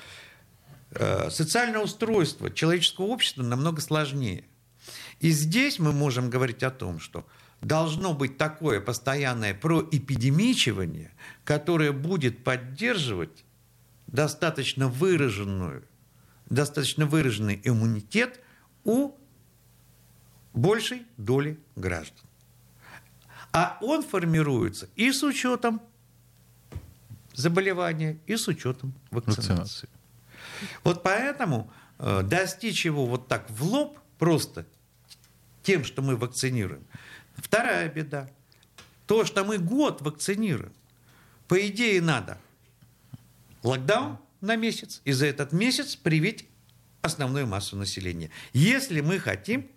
[0.91, 4.45] Социальное устройство человеческого общества намного сложнее.
[5.19, 7.28] И здесь мы можем говорить о том, что
[7.62, 11.12] должно быть такое постоянное проэпидемичивание,
[11.43, 13.43] которое будет поддерживать
[14.08, 15.84] достаточно выраженную,
[16.49, 18.39] достаточно выраженный иммунитет
[18.84, 19.12] у
[20.54, 22.25] большей доли граждан.
[23.52, 25.82] А он формируется и с учетом
[27.34, 29.49] заболевания, и с учетом вакцинации.
[29.49, 29.89] Вакцинации.
[30.84, 34.65] Вот поэтому э, достичь его вот так в лоб просто
[35.63, 36.86] тем, что мы вакцинируем.
[37.36, 38.29] Вторая беда.
[39.06, 40.73] То, что мы год вакцинируем.
[41.48, 42.38] По идее надо
[43.63, 46.48] локдаун на месяц и за этот месяц привить
[47.02, 48.29] основную массу населения.
[48.54, 49.69] Если мы хотим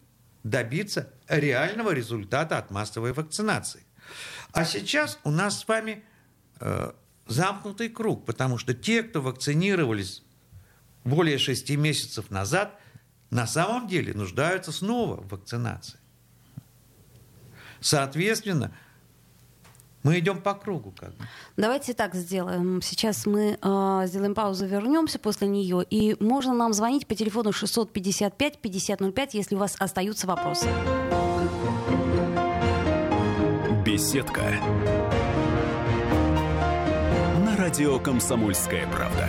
[0.42, 3.84] добиться реального результата от массовой вакцинации.
[4.52, 6.04] А сейчас у нас с вами
[6.60, 6.92] э,
[7.26, 10.22] замкнутый круг, потому что те, кто вакцинировались
[11.04, 12.78] более шести месяцев назад,
[13.30, 15.98] на самом деле нуждаются снова в вакцинации.
[17.80, 18.72] Соответственно,
[20.02, 21.24] Мы идем по кругу как бы.
[21.56, 22.82] Давайте так сделаем.
[22.82, 25.84] Сейчас мы э, сделаем паузу, вернемся после нее.
[25.88, 30.66] И можно нам звонить по телефону 655-5005, если у вас остаются вопросы.
[33.84, 34.42] Беседка.
[37.44, 39.28] На радио «Комсомольская правда».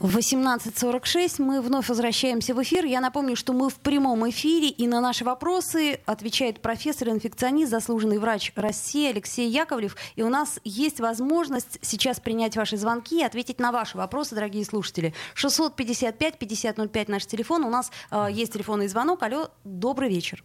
[0.00, 2.86] В 18.46 мы вновь возвращаемся в эфир.
[2.86, 8.50] Я напомню, что мы в прямом эфире, и на наши вопросы отвечает профессор-инфекционист, заслуженный врач
[8.56, 9.96] России Алексей Яковлев.
[10.16, 14.64] И у нас есть возможность сейчас принять ваши звонки и ответить на ваши вопросы, дорогие
[14.64, 15.12] слушатели.
[15.34, 17.64] 655-5005 наш телефон.
[17.64, 19.22] У нас э, есть телефонный звонок.
[19.22, 20.42] Алло, добрый вечер.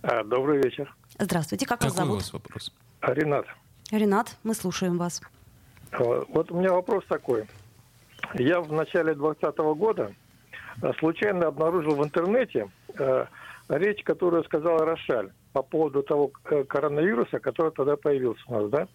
[0.00, 0.96] А, добрый вечер.
[1.18, 2.22] Здравствуйте, как вас Какой у зовут?
[2.22, 2.72] вас вопрос?
[3.02, 3.44] Ренат,
[3.90, 5.20] Ренат, мы слушаем вас.
[5.98, 7.46] вот у меня вопрос такой.
[8.32, 10.12] Я в начале 2020 года
[10.82, 12.68] а, случайно обнаружил в интернете
[12.98, 13.26] э,
[13.68, 18.88] речь, которую сказал Рошаль по поводу того э, коронавируса, который тогда появился у нас, да?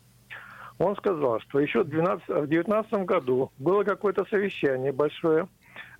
[0.77, 5.47] Он сказал, что еще в 2019 году было какое-то совещание большое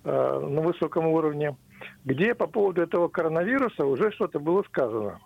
[0.04, 1.56] э, на высоком уровне,
[2.04, 5.18] где по поводу этого коронавируса уже что-то было сказано.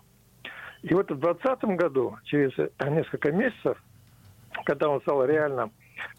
[0.83, 3.81] И вот в 2020 году, через несколько месяцев,
[4.65, 5.71] когда он стал реально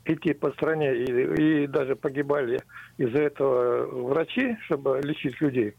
[0.05, 2.61] идти по стране, и, и даже погибали
[2.99, 5.75] из-за этого врачи, чтобы лечить людей,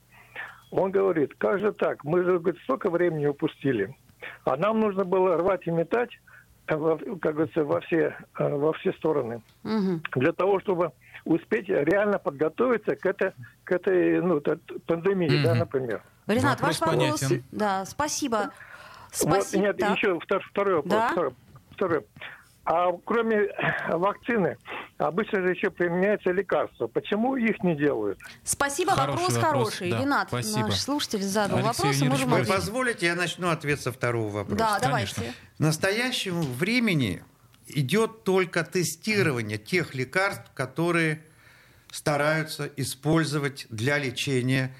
[0.72, 3.96] он говорит, как же так, мы же говорит, столько времени упустили,
[4.46, 6.10] а нам нужно было рвать и метать,
[6.68, 10.02] э, во- как говорится, во все, э, во все стороны, Мгм.
[10.16, 10.92] для того, чтобы
[11.24, 13.34] успеть реально подготовиться к, это,
[13.64, 14.42] к этой ну,
[14.86, 15.60] пандемии, да, Мгм.
[15.60, 16.02] например.
[16.28, 17.20] Ренат, Вопрос ваш вопрос.
[17.22, 17.44] понятен.
[17.52, 18.38] Да, спасибо.
[18.38, 18.52] Вот,
[19.12, 19.64] Спасибо.
[19.64, 19.98] нет, Так.
[19.98, 20.94] еще втор- второй вопрос.
[20.94, 21.10] Да?
[21.12, 21.32] Второй,
[21.72, 22.02] второй.
[22.70, 23.48] А кроме
[23.88, 24.58] вакцины,
[24.98, 26.88] обычно же еще применяются лекарства.
[26.88, 28.20] Почему их не делают?
[28.44, 29.92] Спасибо, Хороший вопрос, вопрос, хороший.
[29.92, 30.68] да, Ренат, спасибо.
[30.68, 32.56] наш слушатель задал Алексей вопрос, Леонидович, можем Вы ответить.
[32.56, 34.58] позволите, я начну ответ со второго вопроса.
[34.60, 35.16] Да, Конечно.
[35.22, 35.38] давайте.
[35.58, 37.24] В настоящем времени
[37.68, 41.24] идет только тестирование тех лекарств, которые
[41.90, 44.76] стараются использовать для лечения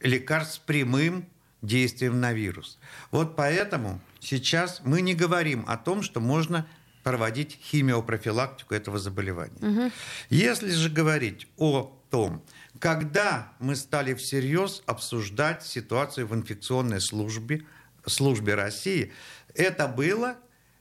[0.00, 1.26] лекарств с прямым
[1.60, 2.78] действием на вирус.
[3.10, 6.66] Вот поэтому сейчас мы не говорим о том, что можно
[7.02, 9.92] проводить химиопрофилактику этого заболевания.
[10.30, 12.44] Если же говорить о том,
[12.78, 17.64] когда мы стали всерьез обсуждать ситуацию в инфекционной службе,
[18.06, 19.12] службе России,
[19.54, 20.36] это было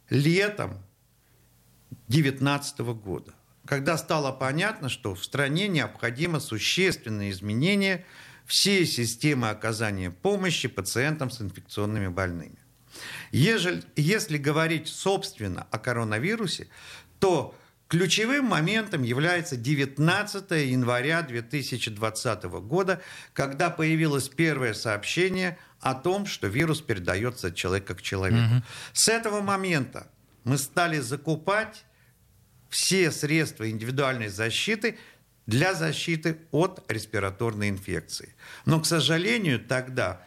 [0.10, 0.84] летом
[2.08, 3.34] 2019 года,
[3.66, 8.06] когда стало понятно, что в стране необходимо существенное изменение
[8.46, 12.58] всей системы оказания помощи пациентам с инфекционными больными.
[13.32, 16.68] Ежели- если говорить собственно о коронавирусе,
[17.20, 17.56] то
[17.88, 23.02] ключевым моментом является 19 января 2020 года,
[23.34, 28.64] когда появилось первое сообщение о том, что вирус передается от человека к человеку.
[28.94, 30.08] С этого момента
[30.44, 31.84] мы стали закупать
[32.70, 34.98] все средства индивидуальной защиты
[35.46, 38.36] для защиты от респираторной инфекции.
[38.66, 40.22] Но, к сожалению, тогда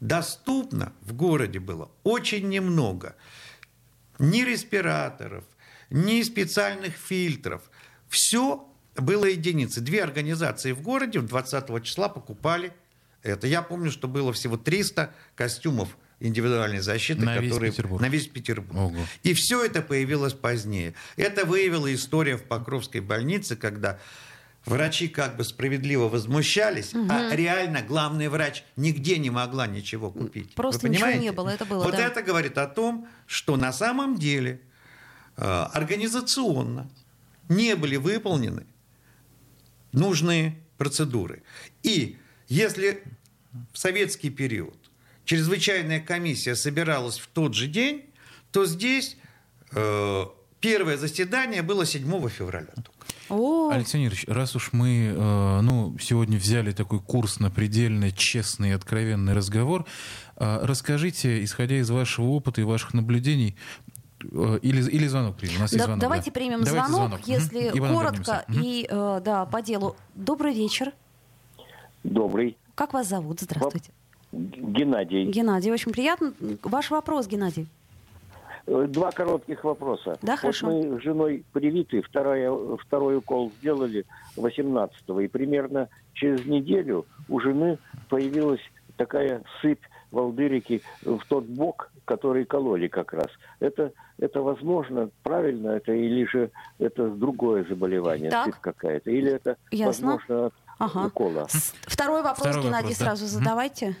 [0.00, 3.16] доступно в городе было очень немного
[4.18, 5.44] ни респираторов,
[5.90, 7.62] ни специальных фильтров.
[8.08, 8.66] Все
[8.96, 9.80] было единицы.
[9.80, 12.72] Две организации в городе 20 числа покупали
[13.22, 13.46] это.
[13.46, 18.00] Я помню, что было всего 300 костюмов индивидуальной защиты, На весь которые Петербург.
[18.00, 18.78] на весь Петербург.
[18.78, 19.06] Ого.
[19.22, 20.94] И все это появилось позднее.
[21.16, 23.98] Это выявила история в Покровской больнице, когда
[24.66, 30.54] врачи как бы справедливо возмущались, а реально главный врач нигде не могла ничего купить.
[30.54, 32.06] Просто ничего не было, это было, Вот да.
[32.06, 34.60] это говорит о том, что на самом деле
[35.36, 36.90] э, организационно
[37.48, 38.66] не были выполнены
[39.92, 41.42] нужные процедуры.
[41.82, 43.02] И если
[43.72, 44.76] в советский период
[45.24, 48.10] чрезвычайная комиссия собиралась в тот же день,
[48.50, 49.16] то здесь
[49.72, 50.24] э,
[50.60, 52.72] первое заседание было 7 февраля.
[53.28, 58.70] О, Алексей Леонидович, раз уж мы э, ну, сегодня взяли такой курс на предельно честный
[58.70, 59.84] и откровенный разговор,
[60.36, 63.56] э, расскажите, исходя из вашего опыта и ваших наблюдений,
[64.22, 65.56] э, или, или звонок примем.
[65.56, 66.34] У нас есть да- звонок, давайте да.
[66.34, 67.22] примем Давайте звонок, Мгм.
[67.26, 68.44] если потом коротко.
[68.48, 68.60] Мгм.
[68.62, 69.96] и э, да, по делу.
[70.14, 70.92] Добрый вечер.
[72.04, 72.56] Добрый.
[72.74, 73.40] Как вас зовут?
[73.40, 73.90] Здравствуйте.
[74.32, 75.24] Геннадий.
[75.30, 76.32] Геннадий, очень приятно.
[76.62, 77.66] Ваш вопрос, Геннадий.
[78.66, 80.18] Два коротких вопроса.
[80.22, 80.66] Да, вот хорошо.
[80.66, 84.04] мы с женой привиты, вторая, второй укол сделали
[84.36, 88.60] 18-го, и примерно через неделю у жены появилась
[88.96, 93.28] такая сыпь волдырики в тот бок, который кололи как раз.
[93.60, 98.46] Это, это возможно, правильно это, или же это другое заболевание, Так.
[98.46, 99.86] сыпь какая-то, или это Ясно.
[100.08, 101.06] возможно от Ага.
[101.06, 101.46] укола.
[101.82, 103.04] Второй вопрос, Второй Геннадий, вопрос, да.
[103.04, 103.94] сразу задавайте.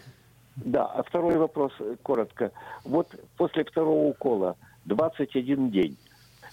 [0.56, 2.50] Да, а второй вопрос э, коротко.
[2.84, 5.96] Вот после второго укола 21 день.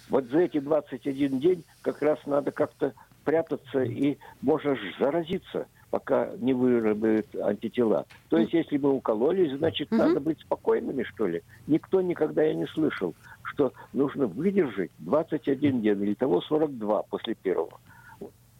[0.09, 2.93] Вот за эти 21 день как раз надо как-то
[3.23, 8.05] прятаться и можно ж заразиться, пока не выработают антитела.
[8.29, 11.41] То есть, если мы укололись, значит, надо быть спокойными, что ли.
[11.67, 17.79] Никто никогда и не слышал, что нужно выдержать 21 день, или того 42 после первого.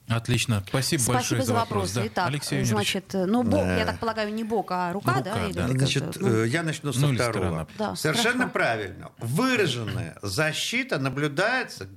[0.08, 0.64] Отлично.
[0.68, 1.90] Спасибо, Спасибо большое за за вопрос.
[1.90, 1.92] вопрос.
[1.94, 2.08] Да.
[2.08, 3.78] Итак, Алексей значит, э, ну, бок, Да.
[3.78, 5.46] я так полагаю, не бок, а рука, Рука, да?
[5.46, 5.68] или да.
[5.70, 6.20] Значит, это?
[6.20, 7.68] Ну, э, я начну со Ну, второго.
[7.78, 8.54] Да, Совершенно хорошо.
[8.54, 9.12] правильно.
[9.18, 11.88] Выраженная защита наблюдается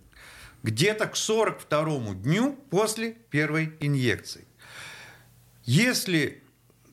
[0.63, 4.47] где-то к 42 дню после первой инъекции.
[5.65, 6.43] Если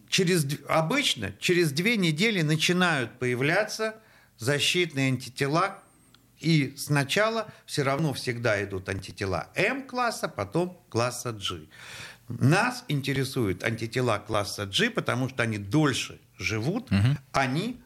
[0.09, 3.95] через, обычно через две недели начинают появляться
[4.37, 5.82] защитные антитела,
[6.43, 11.67] и сначала все равно всегда идут антитела М-класса, потом класса G.
[12.27, 16.89] Нас интересуют антитела класса G, потому что они дольше живут,
[17.31, 17.81] они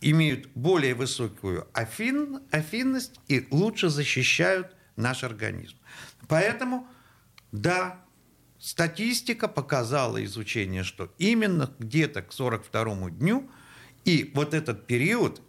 [0.00, 5.76] имеют более высокую афин, афинность и лучше защищают наш организм.
[6.28, 6.86] Поэтому,
[7.52, 8.00] да,
[8.58, 13.50] статистика показала изучение, что именно где-то к 42 дню
[14.04, 15.42] и вот этот период,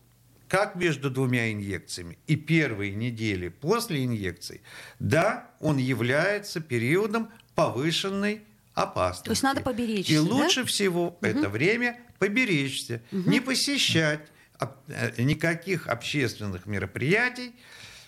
[0.49, 4.61] как между двумя инъекциями и первые недели после инъекции,
[4.99, 8.41] да, он является периодом повышенной
[8.73, 9.25] опасности.
[9.25, 10.21] То есть надо поберечься, И да?
[10.23, 14.27] лучше всего это время поберечься, не посещать
[14.57, 17.53] об- э, никаких общественных мероприятий,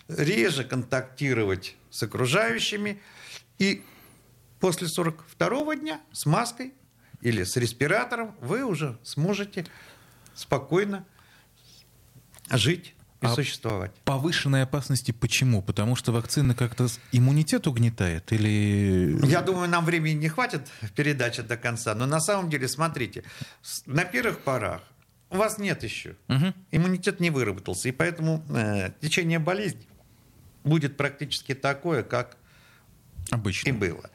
[0.08, 3.00] реже контактировать с окружающими
[3.58, 3.82] и
[4.58, 6.74] после 42 дня с маской
[7.20, 9.64] или с респиратором вы уже сможете
[10.34, 11.06] спокойно
[12.58, 13.92] жить и А существовать.
[14.04, 15.62] Повышенной опасности почему?
[15.62, 18.32] Потому что вакцина как-то иммунитет угнетает?
[18.32, 19.16] Или...
[19.26, 23.22] Я думаю, нам времени не хватит передачи до конца, но на самом деле, смотрите,
[23.86, 24.82] на первых порах
[25.30, 26.52] у вас нет еще, Мгм.
[26.72, 29.86] иммунитет не выработался, и поэтому э, течение болезни
[30.64, 32.36] будет практически такое, как
[33.30, 33.68] Обычно.
[33.68, 34.10] и было.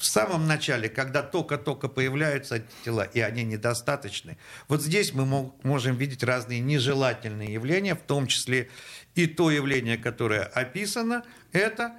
[0.00, 6.22] В самом начале, когда только-только появляются антитела, и они недостаточны, вот здесь мы можем видеть
[6.24, 8.70] разные нежелательные явления, в том числе
[9.14, 11.22] и то явление, которое описано,
[11.52, 11.92] это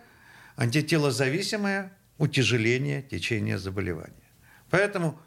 [0.56, 4.16] антителозависимое утяжеление течения заболевания.
[4.72, 5.22] Поэтому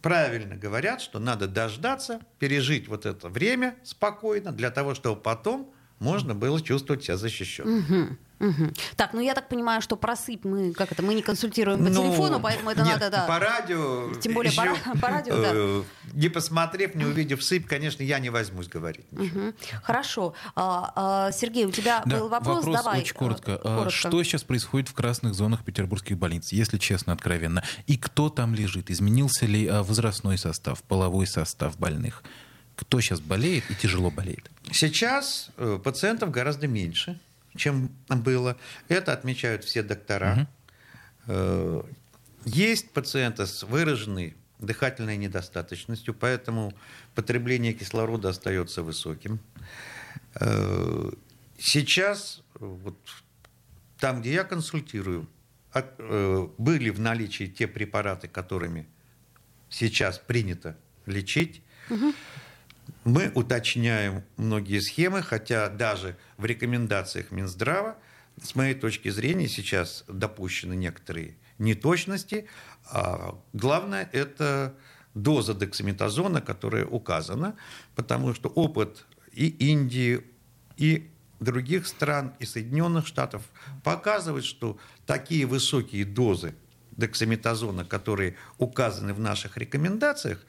[0.00, 6.34] правильно говорят, что надо дождаться, пережить вот это время спокойно, для того, чтобы потом можно
[6.34, 7.78] было чувствовать себя защищенным.
[7.78, 8.74] Мгм, мгм.
[8.96, 12.02] Так, ну я так понимаю, что просыпь мы, как это, мы не консультируем по Ну,
[12.02, 13.26] телефону, поэтому это нет, надо, да.
[13.26, 14.12] по радио.
[14.20, 15.50] Тем более по ещё, ра- по радио, да.
[15.54, 15.82] э,
[16.12, 19.10] Не посмотрев, не увидев сыпь, конечно, я не возьмусь говорить.
[19.10, 19.40] ничего.
[19.40, 19.54] Мгм.
[19.82, 20.34] Хорошо.
[20.54, 22.64] А, а, Сергей, у тебя Да, был вопрос?
[22.64, 23.00] Давай.
[23.00, 23.52] очень коротко.
[23.52, 27.62] э, А Что сейчас происходит в красных зонах петербургских больниц, если честно, откровенно?
[27.86, 28.90] И кто там лежит?
[28.90, 32.22] Изменился ли а, возрастной состав, половой состав больных?
[32.76, 34.50] Кто сейчас болеет и тяжело болеет?
[34.70, 37.18] Сейчас э, пациентов гораздо меньше,
[37.56, 38.56] чем было.
[38.88, 40.46] Это отмечают все доктора.
[41.26, 41.82] Э,
[42.44, 46.72] Есть пациенты с выраженной дыхательной недостаточностью, поэтому
[47.14, 49.40] потребление кислорода остается высоким.
[50.40, 51.10] Э,
[51.58, 52.98] Сейчас вот
[53.98, 55.26] там, где я консультирую,
[55.72, 58.86] от- э, были в наличии те препараты, которыми
[59.70, 61.62] сейчас принято лечить.
[63.06, 67.96] Мы уточняем многие схемы, хотя даже в рекомендациях Минздрава,
[68.42, 72.48] с моей точки зрения, сейчас допущены некоторые неточности.
[72.90, 74.74] А главное– это
[75.14, 77.54] доза дексаметазона, которая указана,
[77.94, 80.24] потому что опыт и Индии,
[80.76, 83.44] и других стран, и Соединенных Штатов
[83.84, 86.56] показывает, что такие высокие дозы
[86.96, 90.44] дексаметазона, которые указаны в наших рекомендациях,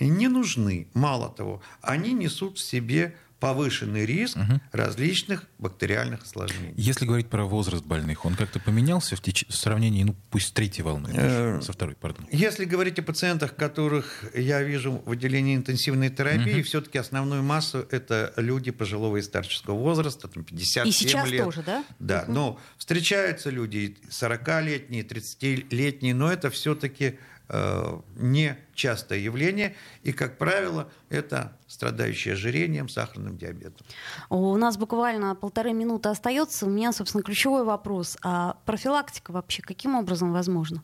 [0.00, 0.88] не нужны.
[0.94, 4.38] Мало того, они несут в себе повышенный риск
[4.70, 6.74] различных бактериальных осложнений.
[6.76, 10.52] Если говорить про возраст больных, он как-то поменялся в, теч- в сравнении, ну, пусть с
[10.52, 12.28] третьей волной, Э, со второй, пардон.
[12.30, 18.32] Если говорить о пациентах, которых я вижу в отделении интенсивной терапии, все-таки основную массу это
[18.36, 21.42] люди пожилого и старческого возраста, там 57 И сейчас лет.
[21.44, 21.84] тоже, да?
[21.98, 27.18] Да, но встречаются люди и 40-летние, 30-летние, но это все-таки
[27.52, 29.76] э, нечастое явление.
[30.02, 33.86] И, как правило, это страдающие ожирением, сахарным диабетом.
[34.30, 36.66] У нас буквально полторы минуты остается.
[36.66, 38.18] У меня, собственно, ключевой вопрос.
[38.22, 40.82] А профилактика вообще каким образом возможна?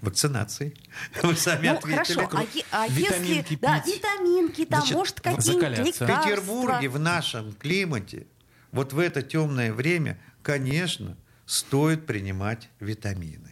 [0.00, 0.76] Вакцинацией.
[1.22, 2.14] Вы сами ну, ответили.
[2.14, 2.30] хорошо,
[2.70, 3.56] а, а Витаминки если...
[3.56, 3.96] Да, пить.
[3.96, 6.04] витаминки, там, Значит, может, какие-нибудь лекарства.
[6.04, 8.26] В Петербурге в нашем климате
[8.70, 13.51] вот в это темное время, конечно, стоит принимать витамины,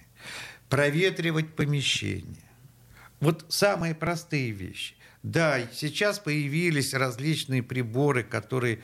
[0.71, 2.45] проветривать помещение.
[3.21, 4.95] Вот самые простые вещи.
[5.23, 8.79] Да, сейчас появились различные приборы, которые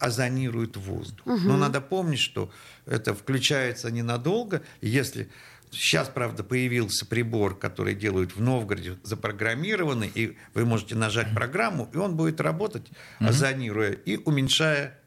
[0.00, 1.24] озонируют воздух.
[1.24, 2.50] Но надо помнить, что
[2.86, 4.62] это включается ненадолго.
[4.80, 5.30] Если
[5.70, 11.98] сейчас, правда, появился прибор, который делают в Новгороде, запрограммированный, и вы можете нажать программу, и
[11.98, 12.88] он будет работать,
[13.20, 14.98] озонируя и уменьшая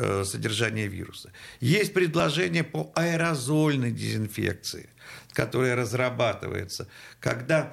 [0.00, 1.30] э, содержание вируса.
[1.60, 4.88] Есть предложение по аэрозольной дезинфекции,
[5.32, 6.86] которая разрабатывается,
[7.20, 7.72] когда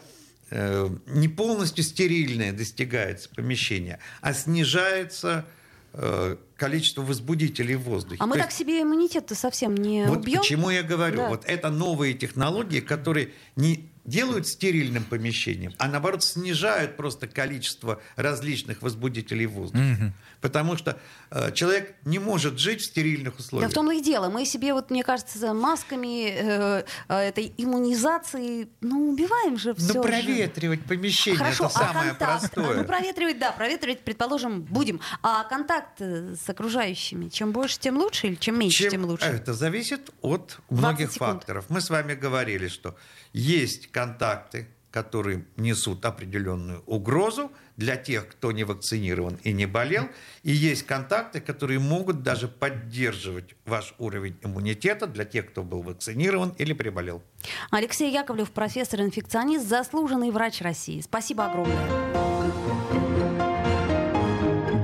[0.49, 5.45] э, не полностью стерильное достигается помещение, а снижается
[5.93, 8.17] э, количество возбудителей в воздухе.
[8.21, 10.39] А мы То так себе иммунитет-то совсем не вот убьем?
[10.39, 11.30] почему я говорю, Да.
[11.30, 18.82] вот это новые технологии, которые не делают стерильным помещением, а наоборот снижают просто количество различных
[18.82, 20.14] возбудителей воздуха.
[20.41, 20.97] Потому что
[21.32, 23.72] э, человек не может жить в стерильных Да условиях.
[23.72, 24.30] в том и дело.
[24.30, 29.93] Мы себе, вот, мне кажется, за масками э, э, этой иммунизации, ну, убиваем же все.
[29.95, 32.53] Но проветривать помещение Хорошо, это самое а контакт?
[32.53, 32.78] простое.
[32.78, 34.99] Ну, проветривать, да, проветривать, предположим, будем.
[35.24, 39.26] А контакт э, с окружающими, чем больше, тем лучше или чем меньше, Чем- тем лучше?
[39.26, 41.32] Это зависит от многих секунд.
[41.39, 41.66] факторов.
[41.70, 42.95] Мы с вами говорили, что
[43.38, 50.09] есть контакты, которые несут определенную угрозу для тех, кто не вакцинирован и не болел,
[50.41, 56.55] и есть контакты, которые могут даже поддерживать ваш уровень иммунитета для тех, кто был вакцинирован
[56.57, 57.21] или приболел.
[57.69, 61.01] Алексей Яковлев, профессор-инфекционист, заслуженный врач России.
[61.01, 61.88] Спасибо огромное.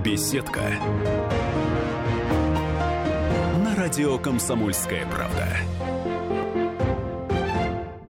[0.03, 0.61] Беседка.
[3.63, 5.47] На радио «Комсомольская правда».